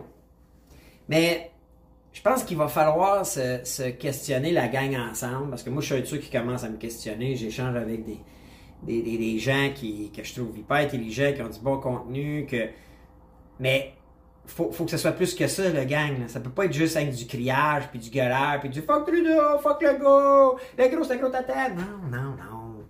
Mais 1.08 1.50
je 2.12 2.22
pense 2.22 2.44
qu'il 2.44 2.56
va 2.56 2.68
falloir 2.68 3.26
se, 3.26 3.90
questionner 3.90 4.52
la 4.52 4.68
gang 4.68 4.94
ensemble, 4.94 5.50
parce 5.50 5.64
que 5.64 5.70
moi, 5.70 5.82
je 5.82 5.86
suis 5.86 5.94
un 5.96 6.00
de 6.02 6.04
ceux 6.04 6.18
qui 6.18 6.30
commence 6.30 6.62
à 6.62 6.68
me 6.68 6.76
questionner. 6.76 7.34
J'échange 7.34 7.74
avec 7.74 8.04
des, 8.04 8.20
des, 8.84 9.02
des, 9.02 9.18
des 9.18 9.38
gens 9.40 9.70
qui, 9.74 10.12
que 10.12 10.22
je 10.22 10.32
trouve 10.32 10.56
hyper 10.56 10.76
intelligents, 10.76 11.32
qui 11.34 11.42
ont 11.42 11.48
du 11.48 11.58
bon 11.58 11.80
contenu, 11.80 12.46
que... 12.46 12.68
Mais 13.58 13.94
faut, 14.50 14.70
faut 14.72 14.84
que 14.84 14.90
ce 14.90 14.96
soit 14.96 15.12
plus 15.12 15.34
que 15.34 15.46
ça, 15.46 15.68
le 15.68 15.84
gang. 15.84 16.18
Là. 16.18 16.28
Ça 16.28 16.40
peut 16.40 16.50
pas 16.50 16.66
être 16.66 16.72
juste 16.72 16.96
avec 16.96 17.14
du 17.14 17.26
criage, 17.26 17.84
puis 17.90 17.98
du 17.98 18.10
gueulard, 18.10 18.60
puis 18.60 18.68
du 18.68 18.80
«fuck 18.82 19.06
Trudeau, 19.06 19.58
fuck 19.62 19.80
le 19.82 19.92
gars, 19.92 20.56
le 20.78 20.96
gros, 20.96 21.04
c'est 21.04 21.18
gros 21.18 21.30
tata». 21.30 21.68
Non, 21.70 22.10
non, 22.10 22.34
non. 22.36 22.84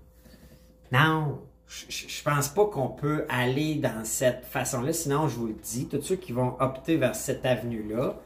Non. 0.93 1.39
Je 1.67 2.23
pense 2.25 2.49
pas 2.49 2.65
qu'on 2.67 2.89
peut 2.89 3.27
aller 3.29 3.77
dans 3.77 4.05
cette 4.05 4.45
façon-là. 4.45 4.93
Sinon, 4.93 5.29
je 5.29 5.37
vous 5.37 5.47
le 5.47 5.55
dis, 5.55 5.87
tous 5.87 6.03
ceux 6.03 6.17
qui 6.17 6.33
vont 6.33 6.57
opter 6.59 6.97
vers 6.97 7.15
cette 7.15 7.47
avenue-là, 7.47 8.17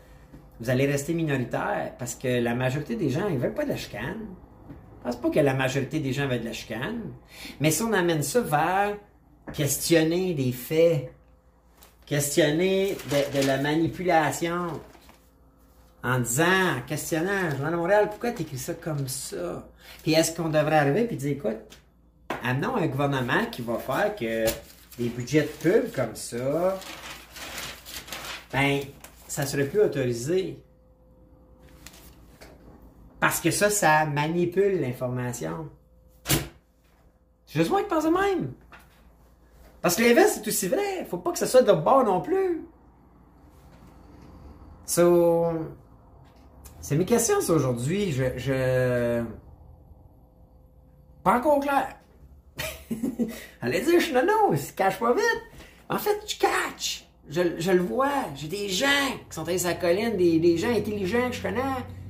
vous 0.60 0.70
allez 0.70 0.86
rester 0.86 1.12
minoritaire 1.12 1.92
parce 1.98 2.14
que 2.14 2.40
la 2.40 2.54
majorité 2.54 2.96
des 2.96 3.10
gens, 3.10 3.28
ils 3.28 3.36
veulent 3.36 3.52
pas 3.52 3.64
de 3.64 3.70
la 3.70 3.76
chicane. 3.76 4.28
Je 4.70 5.04
pense 5.04 5.16
pas 5.16 5.28
que 5.28 5.40
la 5.40 5.52
majorité 5.52 6.00
des 6.00 6.14
gens 6.14 6.26
veulent 6.26 6.40
de 6.40 6.46
la 6.46 6.54
chicane. 6.54 7.02
Mais 7.60 7.70
si 7.70 7.82
on 7.82 7.92
amène 7.92 8.22
ça 8.22 8.40
vers 8.40 8.96
questionner 9.52 10.32
des 10.32 10.52
faits, 10.52 11.12
questionner 12.06 12.96
de, 13.10 13.46
la 13.46 13.58
manipulation, 13.58 14.80
en 16.02 16.18
disant, 16.18 16.82
questionnant, 16.86 17.50
Journal 17.50 17.76
Montréal, 17.76 18.08
pourquoi 18.10 18.32
tu 18.32 18.42
écris 18.42 18.58
ça 18.58 18.74
comme 18.74 19.08
ça? 19.08 19.66
Puis 20.02 20.12
est-ce 20.12 20.36
qu'on 20.36 20.50
devrait 20.50 20.76
arriver 20.76 21.08
et 21.10 21.16
dire, 21.16 21.32
écoute, 21.32 21.78
amenons 22.42 22.76
un 22.76 22.86
gouvernement 22.86 23.46
qui 23.50 23.62
va 23.62 23.78
faire 23.78 24.14
que 24.14 24.44
des 24.98 25.08
budgets 25.08 25.42
de 25.42 25.46
pub 25.46 25.92
comme 25.92 26.14
ça, 26.14 26.78
ben, 28.52 28.80
ça 29.26 29.46
serait 29.46 29.64
plus 29.64 29.80
autorisé. 29.80 30.62
Parce 33.18 33.40
que 33.40 33.50
ça, 33.50 33.70
ça 33.70 34.04
manipule 34.04 34.80
l'information. 34.80 35.70
C'est 37.46 37.60
juste 37.60 37.70
moi 37.70 37.82
qui 37.82 37.88
pense 37.88 38.04
de 38.04 38.10
même. 38.10 38.52
Parce 39.84 39.96
que 39.96 40.02
l'inverse, 40.02 40.36
c'est 40.36 40.48
aussi 40.48 40.66
vrai. 40.68 41.04
Faut 41.10 41.18
pas 41.18 41.30
que 41.30 41.38
ça 41.38 41.46
soit 41.46 41.60
de 41.60 41.70
bord 41.70 42.04
non 42.04 42.22
plus. 42.22 42.62
So, 44.86 45.44
c'est 46.80 46.96
mes 46.96 47.04
questions, 47.04 47.36
aujourd'hui. 47.50 48.10
Je, 48.10 48.24
je... 48.38 49.22
Pas 51.22 51.36
encore 51.36 51.60
clair. 51.60 51.96
Allez 53.60 53.82
dire, 53.82 54.00
je 54.00 54.14
non, 54.14 54.24
non, 54.24 54.52
il 54.52 54.58
se 54.58 54.72
cache 54.72 54.98
pas 54.98 55.12
vite. 55.12 55.42
En 55.90 55.98
fait, 55.98 56.18
je 56.26 56.38
catch. 56.38 57.06
Je, 57.28 57.42
je 57.58 57.70
le 57.70 57.82
vois. 57.82 58.24
J'ai 58.36 58.48
des 58.48 58.70
gens 58.70 58.86
qui 59.28 59.34
sont 59.36 59.46
allés 59.46 59.58
sur 59.58 59.68
la 59.68 59.74
colline, 59.74 60.16
des, 60.16 60.38
des 60.38 60.56
gens 60.56 60.74
intelligents 60.74 61.28
que 61.28 61.36
je 61.36 61.42
connais, 61.42 61.60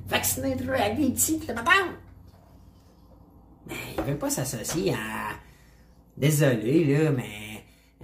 vaccinés 0.07 0.53
avec 0.53 0.95
des 0.95 1.11
petits, 1.11 1.41
la. 1.45 1.55
Mais 3.67 3.75
ils 3.97 4.01
veulent 4.01 4.17
pas 4.17 4.29
s'associer 4.29 4.93
à. 4.93 5.35
Désolé, 6.15 6.85
là, 6.85 7.11
mais. 7.11 7.54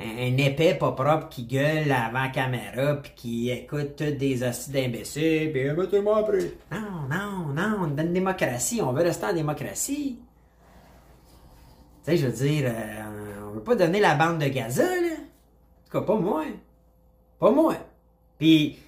Un, 0.02 0.38
épais 0.38 0.74
pas 0.74 0.94
propre 0.94 1.30
qui 1.30 1.44
gueule 1.44 1.92
avant 1.92 2.32
caméra 2.32 2.96
puis 2.96 3.12
qui 3.16 3.50
écoute 3.52 3.96
toutes 3.98 4.18
des 4.18 4.42
hosties 4.44 4.72
d'imbéciles 4.72 5.52
puis 5.52 5.72
mettez-moi 5.72 6.18
après. 6.18 6.54
Non, 6.72 7.08
non, 7.10 7.54
non, 7.54 7.78
on 7.82 7.98
est 7.98 8.02
une 8.02 8.14
démocratie, 8.14 8.82
on 8.82 8.92
veut 8.94 9.04
rester 9.04 9.28
en 9.28 9.34
démocratie. 9.34 10.20
Tu 12.04 12.12
sais, 12.12 12.18
je 12.18 12.26
veux 12.26 12.34
dire, 12.34 12.64
euh, 12.66 13.48
on 13.48 13.52
veut 13.52 13.64
pas 13.64 13.76
donner 13.76 14.00
la 14.00 14.16
bande 14.16 14.40
de 14.40 14.48
Gaza, 14.48 14.84
là. 14.84 15.14
En 15.14 15.86
tout 15.86 16.00
cas, 16.00 16.02
pas 16.02 16.16
moi. 16.16 16.46
Pas 17.40 17.52
moi. 17.52 17.76
Puis, 18.40 18.80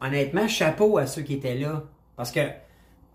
honnêtement, 0.00 0.46
chapeau 0.46 0.98
à 0.98 1.06
ceux 1.06 1.22
qui 1.22 1.34
étaient 1.34 1.56
là. 1.56 1.82
Parce 2.16 2.30
que, 2.30 2.40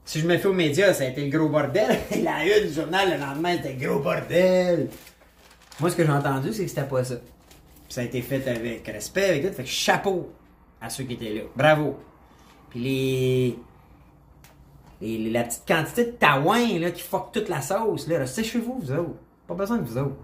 si 0.03 0.19
je 0.19 0.27
me 0.27 0.37
fais 0.37 0.47
aux 0.47 0.53
médias, 0.53 0.93
ça 0.93 1.05
a 1.05 1.07
été 1.07 1.29
le 1.29 1.37
gros 1.37 1.47
bordel. 1.47 1.97
la 2.21 2.45
une 2.45 2.67
du 2.67 2.73
journal, 2.73 3.11
le 3.11 3.17
lendemain, 3.17 3.55
c'était 3.55 3.75
gros 3.75 3.99
bordel. 3.99 4.89
Moi, 5.79 5.89
ce 5.89 5.95
que 5.95 6.05
j'ai 6.05 6.11
entendu, 6.11 6.53
c'est 6.53 6.63
que 6.63 6.69
c'était 6.69 6.83
pas 6.83 7.03
ça. 7.03 7.15
Ça 7.89 8.01
a 8.01 8.03
été 8.03 8.21
fait 8.21 8.47
avec 8.47 8.87
respect, 8.87 9.29
avec 9.29 9.47
tout. 9.47 9.53
Fait 9.53 9.63
que 9.63 9.69
chapeau 9.69 10.31
à 10.81 10.89
ceux 10.89 11.03
qui 11.03 11.13
étaient 11.13 11.33
là. 11.33 11.41
Bravo. 11.55 11.97
Puis 12.69 13.57
les... 15.01 15.29
la 15.29 15.43
petite 15.43 15.63
quantité 15.67 16.05
de 16.05 16.11
taouin 16.11 16.79
là, 16.79 16.91
qui 16.91 17.01
fuck 17.01 17.31
toute 17.31 17.49
la 17.49 17.61
sauce, 17.61 18.07
là, 18.07 18.19
restez 18.19 18.43
chez 18.43 18.59
vous, 18.59 18.79
vous 18.79 18.91
autres. 18.91 19.15
Pas 19.47 19.53
besoin 19.53 19.77
de 19.77 19.83
vous 19.83 19.97
autres. 19.97 20.15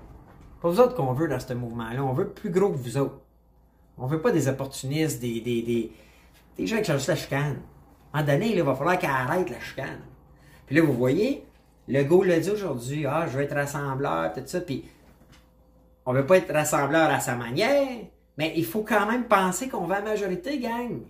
Pas 0.62 0.70
vous 0.70 0.80
autres 0.80 0.96
qu'on 0.96 1.14
veut 1.14 1.28
dans 1.28 1.40
ce 1.40 1.54
mouvement-là. 1.54 2.04
On 2.04 2.14
veut 2.14 2.30
plus 2.30 2.50
gros 2.50 2.70
que 2.70 2.78
vous 2.78 2.98
autres. 2.98 3.20
On 3.98 4.08
veut 4.08 4.22
pas 4.22 4.32
des 4.32 4.48
opportunistes, 4.48 5.20
des, 5.20 5.42
des, 5.42 5.62
des, 5.62 5.92
des 6.58 6.68
gens 6.68 6.78
qui 6.78 6.86
cherchent 6.86 7.08
la 7.08 7.16
chicane. 7.16 7.60
Moment 8.14 8.26
donné, 8.26 8.50
là, 8.50 8.56
il 8.56 8.64
va 8.64 8.76
falloir 8.76 8.98
qu'elle 8.98 9.10
arrête 9.10 9.50
la 9.50 9.60
chicane. 9.60 10.02
Puis 10.66 10.76
là, 10.76 10.82
vous 10.82 10.94
voyez, 10.94 11.46
le 11.88 12.04
go 12.04 12.24
l'a 12.24 12.40
dit 12.40 12.50
aujourd'hui, 12.50 13.06
ah, 13.06 13.28
je 13.28 13.38
veux 13.38 13.44
être 13.44 13.56
rassembleur, 13.56 14.34
tout 14.34 14.42
ça, 14.46 14.62
puis 14.62 14.86
on 16.10 16.14
veut 16.14 16.26
pas 16.26 16.38
être 16.38 16.52
rassembleur 16.52 17.08
à 17.12 17.20
sa 17.20 17.36
manière, 17.36 17.88
mais 18.36 18.52
il 18.56 18.66
faut 18.66 18.82
quand 18.82 19.06
même 19.06 19.26
penser 19.26 19.70
qu'on 19.70 19.86
va 19.86 20.02
majorité, 20.02 20.58
gang. 20.58 21.02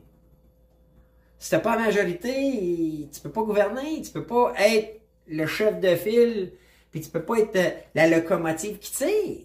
Si 1.37 1.51
t'as 1.51 1.59
pas 1.59 1.77
la 1.77 1.85
majorité, 1.85 3.07
tu 3.09 3.21
peux 3.21 3.29
pas 3.29 3.43
gouverner, 3.43 4.01
tu 4.01 4.11
peux 4.11 4.25
pas 4.25 4.51
être 4.57 4.99
le 5.25 5.45
chef 5.45 5.79
de 5.79 5.95
file, 5.95 6.51
puis 6.91 6.99
tu 6.99 7.09
peux 7.09 7.21
pas 7.21 7.37
être 7.37 7.55
euh, 7.55 7.69
la 7.95 8.09
locomotive 8.09 8.77
qui 8.79 8.91
tire. 8.91 9.37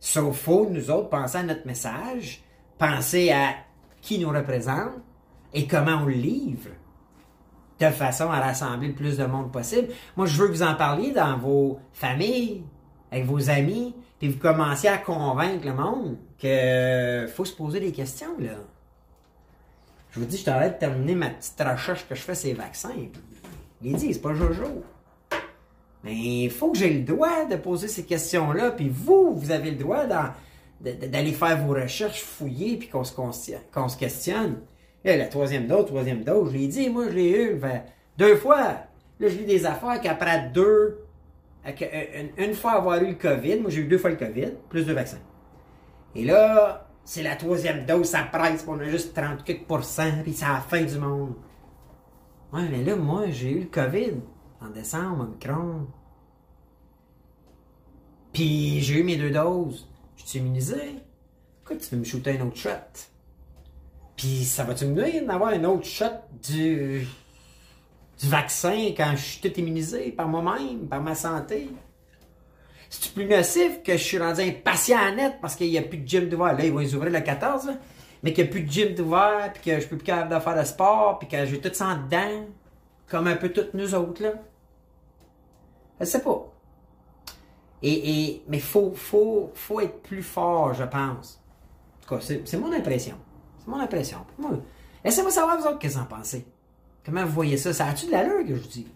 Sauf 0.00 0.36
faut, 0.36 0.68
nous 0.68 0.90
autres, 0.90 1.10
penser 1.10 1.38
à 1.38 1.42
notre 1.44 1.64
message, 1.64 2.42
penser 2.76 3.30
à 3.30 3.54
qui 4.00 4.18
nous 4.18 4.30
représente 4.30 4.94
et 5.52 5.68
comment 5.68 5.98
on 6.02 6.06
le 6.06 6.14
livre 6.14 6.70
de 7.78 7.86
façon 7.86 8.28
à 8.32 8.40
rassembler 8.40 8.88
le 8.88 8.94
plus 8.94 9.16
de 9.16 9.26
monde 9.26 9.52
possible. 9.52 9.92
Moi, 10.16 10.26
je 10.26 10.36
veux 10.42 10.48
que 10.48 10.54
vous 10.54 10.64
en 10.64 10.74
parliez 10.74 11.12
dans 11.12 11.38
vos 11.38 11.78
familles, 11.92 12.64
avec 13.12 13.26
vos 13.26 13.48
amis, 13.48 13.94
puis 14.18 14.28
vous 14.28 14.38
commenciez 14.38 14.88
à 14.88 14.98
convaincre 14.98 15.66
le 15.66 15.74
monde 15.74 16.16
que 16.38 17.26
faut 17.34 17.44
se 17.44 17.52
poser 17.52 17.80
des 17.80 17.92
questions, 17.92 18.38
là. 18.38 18.52
Je 20.12 20.20
vous 20.20 20.26
dis, 20.26 20.36
je 20.36 20.44
t'arrête 20.44 20.74
de 20.74 20.78
terminer 20.78 21.16
ma 21.16 21.30
petite 21.30 21.60
recherche 21.60 22.06
que 22.08 22.14
je 22.14 22.20
fais 22.20 22.36
sur 22.36 22.48
les 22.48 22.54
vaccins. 22.54 22.94
Les 23.82 23.92
dit, 23.94 24.14
c'est 24.14 24.20
pas 24.20 24.32
Jojo. 24.32 24.84
Mais 26.04 26.14
il 26.14 26.50
faut 26.50 26.70
que 26.70 26.78
j'ai 26.78 26.90
le 26.90 27.00
droit 27.00 27.46
de 27.46 27.56
poser 27.56 27.88
ces 27.88 28.04
questions-là, 28.04 28.70
puis 28.70 28.88
vous, 28.88 29.34
vous 29.34 29.50
avez 29.50 29.72
le 29.72 29.76
droit 29.76 30.04
d'aller 30.80 31.32
faire 31.32 31.58
vos 31.64 31.74
recherches, 31.74 32.22
fouiller, 32.22 32.76
puis 32.76 32.88
qu'on 32.88 33.02
se, 33.02 33.96
questionne. 33.98 34.60
Là, 35.04 35.16
la 35.16 35.26
troisième 35.26 35.66
dose, 35.66 35.86
troisième 35.86 36.22
dose, 36.22 36.52
je 36.52 36.58
l'ai 36.58 36.68
dit, 36.68 36.88
moi, 36.90 37.06
je 37.08 37.14
l'ai 37.14 37.30
eu 37.30 37.60
fait 37.60 37.82
deux 38.16 38.36
fois. 38.36 38.76
Là, 39.18 39.28
je 39.28 39.36
lis 39.36 39.46
des 39.46 39.66
affaires 39.66 40.00
qu'après 40.00 40.50
deux, 40.54 41.03
une, 41.66 42.44
une 42.44 42.54
fois 42.54 42.72
avoir 42.72 43.02
eu 43.02 43.08
le 43.08 43.14
COVID, 43.14 43.60
moi, 43.60 43.70
j'ai 43.70 43.82
eu 43.82 43.86
deux 43.86 43.98
fois 43.98 44.10
le 44.10 44.16
COVID, 44.16 44.52
plus 44.68 44.84
deux 44.84 44.92
vaccins. 44.92 45.22
Et 46.14 46.24
là, 46.24 46.88
c'est 47.04 47.22
la 47.22 47.36
troisième 47.36 47.86
dose, 47.86 48.06
ça 48.06 48.22
presse, 48.22 48.64
on 48.68 48.78
a 48.80 48.84
juste 48.84 49.14
30 49.14 49.44
quelques 49.44 49.66
pourcents, 49.66 50.22
puis 50.22 50.32
c'est 50.32 50.46
la 50.46 50.60
fin 50.60 50.82
du 50.82 50.98
monde. 50.98 51.34
Ouais, 52.52 52.68
mais 52.70 52.84
là, 52.84 52.96
moi, 52.96 53.30
j'ai 53.30 53.50
eu 53.50 53.60
le 53.60 53.66
COVID 53.66 54.14
en 54.60 54.70
décembre, 54.70 55.24
Omicron. 55.24 55.86
Puis 58.32 58.80
j'ai 58.80 59.00
eu 59.00 59.04
mes 59.04 59.16
deux 59.16 59.30
doses. 59.30 59.88
Je 60.16 60.24
suis 60.24 60.38
immunisé. 60.38 60.96
Pourquoi 61.62 61.76
tu 61.76 61.94
veux 61.94 62.00
me 62.00 62.04
shooter 62.04 62.38
un 62.38 62.46
autre 62.46 62.56
shot? 62.56 62.70
Puis 64.16 64.44
ça 64.44 64.64
va-tu 64.64 64.86
me 64.86 65.02
nuire 65.02 65.26
d'avoir 65.26 65.50
un 65.50 65.64
autre 65.64 65.84
shot 65.84 66.06
du, 66.42 67.06
du 68.20 68.28
vaccin 68.28 68.92
quand 68.96 69.12
je 69.16 69.22
suis 69.22 69.40
tout 69.40 69.58
immunisé 69.58 70.12
par 70.12 70.28
moi-même, 70.28 70.86
par 70.88 71.02
ma 71.02 71.14
santé? 71.14 71.70
C'est 72.90 73.12
plus 73.12 73.26
nocif 73.26 73.82
que 73.82 73.92
je 73.92 74.02
suis 74.02 74.18
rendu 74.18 74.40
impatient 74.40 74.98
à 74.98 75.10
net 75.10 75.34
parce 75.40 75.56
qu'il 75.56 75.68
n'y 75.68 75.78
a 75.78 75.82
plus 75.82 75.98
de 75.98 76.08
gym 76.08 76.28
d'ouvert? 76.28 76.56
Là, 76.56 76.64
ils 76.64 76.72
vont 76.72 76.78
les 76.78 76.94
ouvrir 76.94 77.12
le 77.12 77.20
14, 77.20 77.66
là. 77.66 77.74
mais 78.22 78.32
qu'il 78.32 78.44
n'y 78.44 78.50
a 78.50 78.52
plus 78.52 78.62
de 78.62 78.70
gym 78.70 78.94
d'ouvert, 78.94 79.52
puis 79.52 79.62
que 79.62 79.80
je 79.80 79.86
peux 79.88 79.96
plus 79.96 80.04
capable 80.04 80.34
de 80.34 80.40
faire 80.40 80.56
de 80.56 80.64
sport, 80.64 81.18
puis 81.18 81.28
que 81.28 81.44
j'ai 81.44 81.60
tout 81.60 81.70
ça 81.72 81.98
dedans, 82.04 82.46
comme 83.08 83.26
un 83.26 83.36
peu 83.36 83.48
toutes 83.48 83.74
nous 83.74 83.94
autres, 83.94 84.22
là. 84.22 84.32
Je 86.00 86.04
sais 86.04 86.22
pas. 86.22 86.52
Et, 87.82 88.10
et, 88.10 88.44
mais 88.48 88.60
faut, 88.60 88.92
faut, 88.94 89.50
faut 89.54 89.80
être 89.80 90.02
plus 90.02 90.22
fort, 90.22 90.72
je 90.74 90.84
pense. 90.84 91.42
En 91.98 92.06
tout 92.06 92.14
cas, 92.14 92.20
c'est 92.44 92.56
mon 92.56 92.72
impression. 92.72 93.16
C'est 93.58 93.68
mon 93.68 93.80
impression. 93.80 94.18
Moi, 94.38 94.52
Laissez-moi 95.04 95.30
savoir, 95.30 95.58
vous 95.58 95.66
autres, 95.66 95.78
qu'est-ce 95.78 95.94
que 95.94 95.98
vous 95.98 96.04
en 96.04 96.18
pensez. 96.18 96.46
Comment 97.04 97.24
vous 97.24 97.32
voyez 97.32 97.56
ça? 97.56 97.72
Ça 97.72 97.88
a-tu 97.88 98.06
de 98.06 98.12
l'allure 98.12 98.42
que 98.46 98.54
je 98.54 98.60
vous 98.60 98.68
dis? 98.68 98.86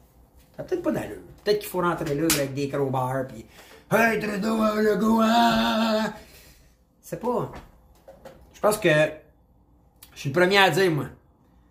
Ça 0.57 0.63
peut-être 0.63 0.83
pas 0.83 0.93
d'allure. 0.93 1.21
Peut-être 1.45 1.59
qu'il 1.61 1.69
faut 1.69 1.81
rentrer 1.81 2.15
là 2.15 2.27
avec 2.35 2.55
des 2.55 2.69
crowbars, 2.69 3.27
puis 3.27 3.45
Hey, 3.91 4.21
Trudeau, 4.21 4.61
hein, 4.61 4.83
le 4.83 4.97
go, 4.97 5.21
hein? 5.23 6.13
C'est 7.01 7.21
pas. 7.21 7.51
Je 8.53 8.61
pense 8.61 8.77
que 8.77 8.91
je 10.15 10.21
suis 10.21 10.29
le 10.29 10.35
premier 10.35 10.59
à 10.59 10.69
dire, 10.69 10.91
moi. 10.91 11.07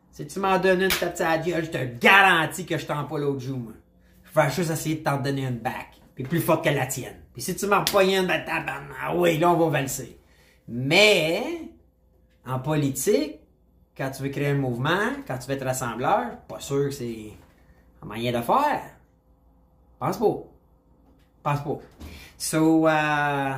Si 0.09 0.25
tu 0.25 0.39
m'en 0.39 0.57
donnes 0.57 0.81
une 0.81 0.89
tape 0.89 1.19
à 1.21 1.39
je 1.39 1.69
te 1.69 1.99
garantis 1.99 2.65
que 2.65 2.75
je 2.75 2.87
t'en 2.87 3.03
pas 3.03 3.19
l'autre 3.19 3.41
jour, 3.41 3.59
moi. 3.59 3.73
Je 4.23 4.39
vais 4.39 4.49
juste 4.49 4.71
essayer 4.71 4.95
de 4.95 5.03
t'en 5.03 5.17
donner 5.17 5.43
une 5.43 5.59
back. 5.59 6.01
Puis 6.15 6.23
plus 6.23 6.39
forte 6.39 6.63
que 6.63 6.69
la 6.69 6.87
tienne. 6.87 7.21
Puis 7.33 7.43
si 7.43 7.55
tu 7.55 7.67
m'en 7.67 7.81
repoignes 7.81 8.13
une, 8.13 8.25
ben 8.25 8.43
ah 8.99 9.15
oui, 9.15 9.37
là, 9.37 9.51
on 9.51 9.57
va 9.57 9.79
valser. 9.79 10.19
Mais, 10.67 11.71
en 12.47 12.57
politique, 12.57 13.41
quand 13.97 14.11
tu 14.11 14.23
veux 14.23 14.29
créer 14.29 14.47
un 14.47 14.55
mouvement, 14.55 15.09
quand 15.27 15.37
tu 15.39 15.47
veux 15.47 15.55
être 15.55 15.65
rassembleur, 15.65 16.37
pas 16.47 16.59
sûr 16.59 16.85
que 16.85 16.91
c'est 16.91 17.31
un 18.01 18.05
moyen 18.05 18.31
de 18.31 18.43
faire. 18.43 18.83
Pense 19.99 20.17
pas. 20.17 20.43
Pense 21.43 21.61
pas. 21.61 21.79
So, 22.37 22.87
euh, 22.87 23.53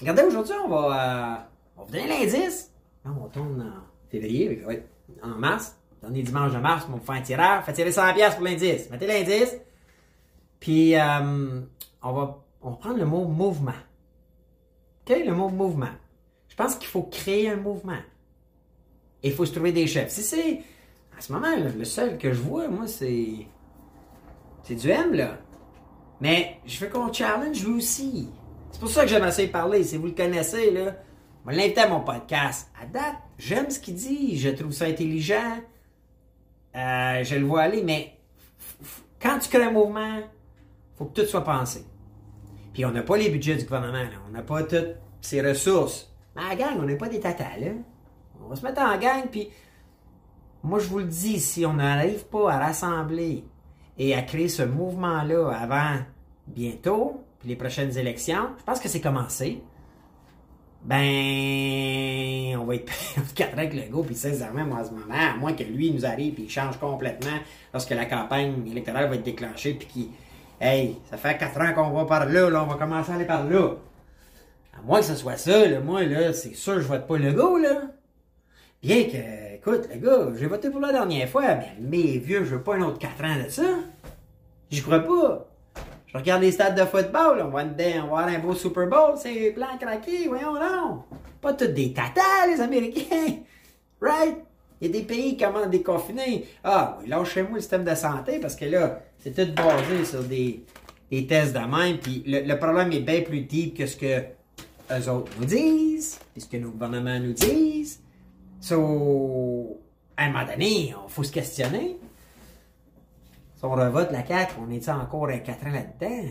regardez, 0.00 0.22
aujourd'hui, 0.24 0.54
on 0.64 0.68
va, 0.68 0.76
euh, 0.76 1.36
on 1.76 1.80
va 1.80 1.86
vous 1.86 1.92
donner 1.92 2.08
l'indice. 2.08 2.70
Là, 3.04 3.10
on 3.18 3.28
tourne 3.28 3.62
en 3.62 4.10
février, 4.10 4.62
fait 4.66 4.86
en 5.22 5.28
mars. 5.28 5.78
Dernier 6.02 6.22
dimanche 6.22 6.52
de 6.52 6.58
mars, 6.58 6.86
on 6.88 6.96
va 6.96 7.00
faire 7.00 7.14
un 7.14 7.22
tirage. 7.22 7.64
Faites 7.64 7.76
tirer 7.76 7.92
100 7.92 8.14
pièces 8.14 8.34
pour 8.34 8.44
l'indice. 8.44 8.90
Mettez 8.90 9.06
l'indice. 9.06 9.56
Puis, 10.60 10.94
euh, 10.96 11.60
on, 12.02 12.12
va, 12.12 12.38
on 12.60 12.70
va 12.70 12.76
prendre 12.76 12.98
le 12.98 13.06
mot 13.06 13.24
mouvement. 13.24 13.72
OK? 15.08 15.16
Le 15.24 15.32
mot 15.32 15.48
mouvement. 15.48 15.92
Je 16.48 16.56
pense 16.56 16.74
qu'il 16.74 16.88
faut 16.88 17.04
créer 17.04 17.48
un 17.48 17.56
mouvement. 17.56 17.98
Et 19.22 19.28
il 19.28 19.34
faut 19.34 19.44
se 19.46 19.52
trouver 19.52 19.72
des 19.72 19.86
chefs. 19.86 20.10
Si 20.10 20.22
c'est. 20.22 20.60
En 21.16 21.20
ce 21.20 21.32
moment, 21.32 21.50
là, 21.50 21.68
le 21.76 21.84
seul 21.84 22.18
que 22.18 22.32
je 22.32 22.40
vois, 22.40 22.68
moi, 22.68 22.86
c'est. 22.86 23.46
C'est 24.64 24.74
du 24.74 24.90
M, 24.90 25.14
là. 25.14 25.38
Mais 26.20 26.58
je 26.66 26.78
veux 26.78 26.88
qu'on 26.90 27.12
challenge 27.12 27.64
lui 27.64 27.74
aussi. 27.74 28.28
C'est 28.70 28.80
pour 28.80 28.90
ça 28.90 29.02
que 29.02 29.08
j'aime 29.08 29.24
assez 29.24 29.48
parler. 29.48 29.82
Si 29.82 29.96
vous 29.96 30.06
le 30.06 30.12
connaissez, 30.12 30.70
là, 30.70 30.96
je 31.46 31.56
l'inviter 31.56 31.80
à 31.80 31.88
mon 31.88 32.00
podcast. 32.00 32.70
À 32.80 32.86
date, 32.86 33.16
j'aime 33.38 33.70
ce 33.70 33.80
qu'il 33.80 33.94
dit. 33.94 34.38
Je 34.38 34.50
trouve 34.50 34.72
ça 34.72 34.86
intelligent. 34.86 35.58
Euh, 36.74 37.24
je 37.24 37.34
le 37.34 37.44
vois 37.44 37.62
aller, 37.62 37.82
mais 37.82 38.16
quand 39.20 39.38
tu 39.38 39.48
crées 39.48 39.64
un 39.64 39.72
mouvement, 39.72 40.20
faut 40.96 41.06
que 41.06 41.20
tout 41.20 41.26
soit 41.26 41.44
pensé. 41.44 41.84
Puis 42.72 42.84
on 42.84 42.92
n'a 42.92 43.02
pas 43.02 43.16
les 43.16 43.28
budgets 43.28 43.56
du 43.56 43.64
gouvernement, 43.64 43.92
là. 43.92 44.18
on 44.26 44.30
n'a 44.30 44.42
pas 44.42 44.62
toutes 44.62 44.96
ces 45.20 45.42
ressources. 45.42 46.10
Mais 46.34 46.42
la 46.48 46.56
gang, 46.56 46.78
on 46.78 46.84
n'est 46.84 46.96
pas 46.96 47.08
des 47.08 47.20
tatas, 47.20 47.58
là. 47.58 47.72
On 48.44 48.48
va 48.48 48.56
se 48.56 48.64
mettre 48.64 48.80
en 48.80 48.98
gang, 48.98 49.26
puis 49.30 49.48
moi 50.62 50.78
je 50.78 50.88
vous 50.88 50.98
le 50.98 51.06
dis, 51.06 51.40
si 51.40 51.64
on 51.66 51.74
n'arrive 51.74 52.24
pas 52.26 52.52
à 52.52 52.58
rassembler 52.58 53.44
et 53.98 54.14
à 54.14 54.22
créer 54.22 54.48
ce 54.48 54.62
mouvement-là 54.62 55.50
avant 55.50 55.98
bientôt, 56.46 57.22
puis 57.38 57.48
les 57.48 57.56
prochaines 57.56 57.96
élections, 57.96 58.50
je 58.58 58.64
pense 58.64 58.80
que 58.80 58.88
c'est 58.88 59.00
commencé. 59.00 59.62
Ben, 60.84 62.56
on 62.58 62.64
va 62.64 62.74
être 62.74 62.92
4 63.34 63.52
avec 63.58 63.74
le 63.74 63.90
go, 63.90 64.02
puis 64.02 64.16
sincèrement, 64.16 64.64
moi, 64.64 64.80
en 64.80 64.84
ce 64.84 64.90
moment, 64.90 65.14
à 65.14 65.36
moins 65.36 65.52
que 65.52 65.62
lui 65.62 65.92
nous 65.92 66.04
arrive 66.04 66.40
et 66.40 66.42
il 66.42 66.50
change 66.50 66.76
complètement 66.78 67.38
lorsque 67.72 67.90
la 67.90 68.04
campagne 68.04 68.66
électorale 68.68 69.08
va 69.08 69.14
être 69.14 69.22
déclenchée, 69.22 69.74
puis 69.74 69.86
qu'il, 69.86 70.08
hey, 70.60 70.98
ça 71.08 71.16
fait 71.16 71.38
4 71.38 71.60
ans 71.60 71.72
qu'on 71.74 71.90
va 71.90 72.04
par 72.04 72.26
là, 72.26 72.50
là, 72.50 72.64
on 72.64 72.66
va 72.66 72.74
commencer 72.74 73.12
à 73.12 73.14
aller 73.14 73.24
par 73.24 73.44
là. 73.44 73.76
À 74.76 74.82
moins 74.82 74.98
que 74.98 75.06
ce 75.06 75.14
soit 75.14 75.36
ça, 75.36 75.68
là, 75.68 75.78
moi, 75.78 76.02
là, 76.02 76.32
c'est 76.32 76.54
sûr, 76.54 76.80
je 76.80 76.88
vote 76.88 77.06
pas 77.06 77.16
le 77.16 77.32
go, 77.32 77.58
là. 77.58 77.91
Bien 78.82 79.04
que, 79.04 79.54
écoute, 79.54 79.88
le 79.94 80.00
gars, 80.00 80.32
j'ai 80.36 80.46
voté 80.46 80.68
pour 80.68 80.80
la 80.80 80.90
dernière 80.90 81.28
fois, 81.28 81.54
mais 81.54 81.76
mes 81.78 82.18
vieux, 82.18 82.44
je 82.44 82.56
veux 82.56 82.62
pas 82.62 82.74
un 82.74 82.82
autre 82.82 82.98
4 82.98 83.24
ans 83.24 83.44
de 83.44 83.48
ça. 83.48 83.62
J'y 84.72 84.82
crois 84.82 84.98
pas. 84.98 85.46
Je 86.08 86.18
regarde 86.18 86.42
les 86.42 86.50
stades 86.50 86.76
de 86.76 86.84
football, 86.84 87.42
on 87.46 87.50
va, 87.50 87.62
dedans, 87.62 88.06
on 88.06 88.14
va 88.14 88.22
avoir 88.22 88.26
un 88.26 88.38
beau 88.40 88.54
Super 88.54 88.88
Bowl, 88.88 89.14
c'est 89.16 89.52
blanc 89.52 89.78
craqué, 89.80 90.26
voyons 90.26 90.54
non. 90.54 91.04
Pas 91.40 91.52
tous 91.52 91.66
des 91.68 91.92
tatas, 91.92 92.48
les 92.48 92.60
Américains. 92.60 93.36
Right? 94.00 94.38
Il 94.80 94.88
y 94.88 94.90
a 94.90 95.00
des 95.00 95.06
pays 95.06 95.36
qui 95.36 95.44
commencent 95.44 95.66
à 95.66 95.68
déconfiner. 95.68 96.44
Ah, 96.64 96.98
oui, 97.00 97.08
lâchez-moi 97.08 97.52
le 97.54 97.60
système 97.60 97.84
de 97.84 97.94
santé 97.94 98.40
parce 98.40 98.56
que 98.56 98.64
là, 98.64 99.00
c'est 99.20 99.30
tout 99.30 99.54
basé 99.54 100.04
sur 100.04 100.24
des, 100.24 100.64
tests 101.28 101.52
de 101.52 101.60
même. 101.60 101.98
Puis 101.98 102.24
le, 102.26 102.40
le 102.40 102.58
problème 102.58 102.90
est 102.90 102.98
bien 102.98 103.20
plus 103.20 103.42
deep 103.42 103.78
que 103.78 103.86
ce 103.86 103.96
que 103.96 104.22
eux 104.90 105.08
autres 105.08 105.30
nous 105.38 105.44
disent, 105.44 106.18
puis 106.32 106.42
ce 106.42 106.48
que 106.48 106.56
nos 106.56 106.70
gouvernements 106.70 107.20
nous 107.20 107.32
disent. 107.32 108.00
So, 108.62 109.80
à 110.16 110.26
un 110.26 110.30
moment 110.30 110.46
donné, 110.46 110.90
il 110.90 110.94
faut 111.08 111.24
se 111.24 111.32
questionner. 111.32 111.98
Si 113.56 113.64
on 113.64 113.72
revote 113.72 114.12
la 114.12 114.24
CAQ, 114.24 114.54
on 114.60 114.70
est 114.70 114.88
encore 114.88 115.28
à 115.28 115.38
4 115.38 115.66
ans 115.66 115.70
là-dedans? 115.70 116.28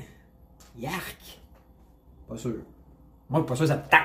Yark! 0.78 1.40
Pas 2.30 2.38
sûr. 2.38 2.56
Moi, 3.30 3.46
pas 3.46 3.56
sûr, 3.58 3.68
ça 3.68 3.76
me 3.76 3.82
tente. 3.82 4.00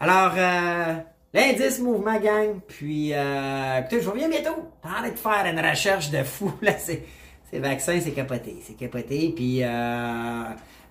Alors, 0.00 0.32
euh, 0.34 0.94
l'indice 1.34 1.78
mouvement 1.78 2.18
gang, 2.18 2.58
puis, 2.66 3.12
euh, 3.12 3.80
écoutez, 3.80 4.00
je 4.00 4.08
reviens 4.08 4.30
bientôt. 4.30 4.72
Arrête 4.82 5.12
de 5.12 5.18
faire 5.18 5.44
une 5.44 5.60
recherche 5.60 6.10
de 6.10 6.22
fou, 6.22 6.50
là, 6.62 6.72
c'est, 6.78 7.04
ces 7.50 7.58
vaccins, 7.58 8.00
c'est 8.00 8.12
capoté, 8.12 8.62
c'est 8.62 8.76
capoté, 8.76 9.34
puis, 9.36 9.62
euh, 9.62 10.42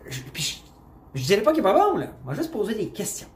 je, 0.07 0.21
puis 0.31 0.63
je 1.15 1.23
dirais 1.23 1.41
pas 1.41 1.53
qu'il 1.53 1.61
est 1.61 1.63
pas 1.63 1.73
bon, 1.73 1.97
là. 1.97 2.07
On 2.23 2.27
va 2.27 2.35
juste 2.35 2.51
poser 2.51 2.75
des 2.75 2.89
questions. 2.89 3.29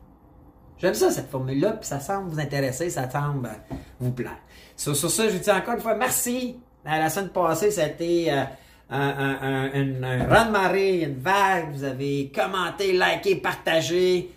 J'aime 0.79 0.93
ça, 0.93 1.11
cette 1.11 1.29
formule-là, 1.29 1.73
puis 1.73 1.87
ça 1.87 1.99
semble 1.99 2.29
vous 2.29 2.39
intéresser, 2.39 2.89
ça 2.89 3.09
semble 3.09 3.47
euh, 3.47 3.75
vous 3.99 4.11
plaire. 4.11 4.37
Sur, 4.77 4.95
sur 4.95 5.11
ça, 5.11 5.27
je 5.27 5.33
vous 5.33 5.43
dis 5.43 5.51
encore 5.51 5.73
une 5.73 5.81
fois 5.81 5.95
merci. 5.95 6.57
Euh, 6.85 6.89
La 6.89 7.09
semaine 7.09 7.29
passée, 7.29 7.69
ça 7.69 7.83
a 7.83 7.87
été 7.87 8.31
euh, 8.31 8.43
un, 8.89 8.99
un, 8.99 9.71
un, 9.73 10.03
un, 10.03 10.23
run 10.25 10.45
de 10.45 10.51
marée, 10.51 11.01
une 11.01 11.19
vague. 11.19 11.73
Vous 11.73 11.83
avez 11.83 12.31
commenté, 12.33 12.93
liké, 12.93 13.35
partagé. 13.35 14.31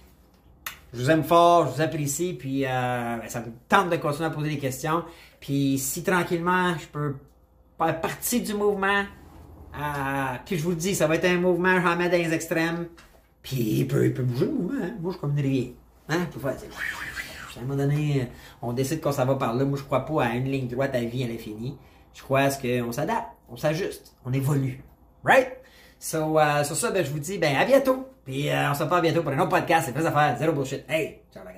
Je 0.92 1.00
vous 1.00 1.10
aime 1.10 1.22
fort, 1.22 1.68
je 1.68 1.76
vous 1.76 1.80
apprécie, 1.80 2.34
puis 2.34 2.64
ben, 2.64 3.22
ça 3.28 3.40
me 3.40 3.46
tente 3.66 3.88
de 3.88 3.96
continuer 3.96 4.26
à 4.26 4.30
poser 4.30 4.50
des 4.50 4.58
questions. 4.58 5.04
Puis 5.40 5.78
si 5.78 6.02
tranquillement, 6.02 6.74
je 6.78 6.86
peux 6.86 7.14
faire 7.78 7.98
partie 8.02 8.42
du 8.42 8.52
mouvement, 8.52 9.04
puis 10.44 10.58
je 10.58 10.62
vous 10.62 10.70
le 10.70 10.76
dis, 10.76 10.94
ça 10.94 11.06
va 11.06 11.14
être 11.14 11.24
un 11.24 11.38
mouvement 11.38 11.80
jamais 11.80 12.10
dans 12.10 12.18
les 12.18 12.34
extrêmes. 12.34 12.88
Puis 13.42 13.56
il 13.56 13.88
peut, 13.88 14.04
il 14.04 14.12
peut 14.12 14.22
bouger 14.22 14.44
le 14.44 14.52
mouvement. 14.52 14.84
Hein? 14.84 14.90
Moi, 15.00 15.14
je 15.18 15.26
une 15.26 15.40
rivière. 15.40 15.72
Hein? 16.12 16.28
À 17.56 17.58
un 17.58 17.62
moment 17.62 17.76
donné, 17.76 18.28
on 18.60 18.72
décide 18.72 19.00
qu'on 19.00 19.12
s'en 19.12 19.26
va 19.26 19.34
par 19.34 19.54
là. 19.54 19.64
Moi, 19.64 19.78
je 19.78 19.84
crois 19.84 20.04
pas 20.04 20.24
à 20.24 20.34
une 20.34 20.44
ligne 20.44 20.68
droite 20.68 20.94
à 20.94 21.00
vie 21.00 21.24
à 21.24 21.26
l'infini. 21.26 21.76
Je 22.14 22.22
crois 22.22 22.40
à 22.40 22.50
ce 22.50 22.60
qu'on 22.60 22.92
s'adapte, 22.92 23.28
on 23.48 23.56
s'ajuste, 23.56 24.14
on 24.24 24.32
évolue. 24.32 24.82
Right? 25.24 25.48
So, 25.98 26.38
euh, 26.38 26.64
sur 26.64 26.76
ça, 26.76 26.90
ben, 26.90 27.04
je 27.04 27.10
vous 27.10 27.20
dis, 27.20 27.38
ben, 27.38 27.56
à 27.56 27.64
bientôt. 27.64 28.08
Puis, 28.24 28.50
euh, 28.50 28.70
on 28.70 28.74
se 28.74 28.82
reparle 28.82 29.02
bientôt 29.02 29.22
pour 29.22 29.32
un 29.32 29.38
autre 29.38 29.50
podcast. 29.50 29.92
C'est 29.94 30.04
à 30.04 30.12
faire. 30.12 30.36
Zéro 30.38 30.52
bullshit. 30.52 30.84
Hey, 30.88 31.20
ciao. 31.32 31.51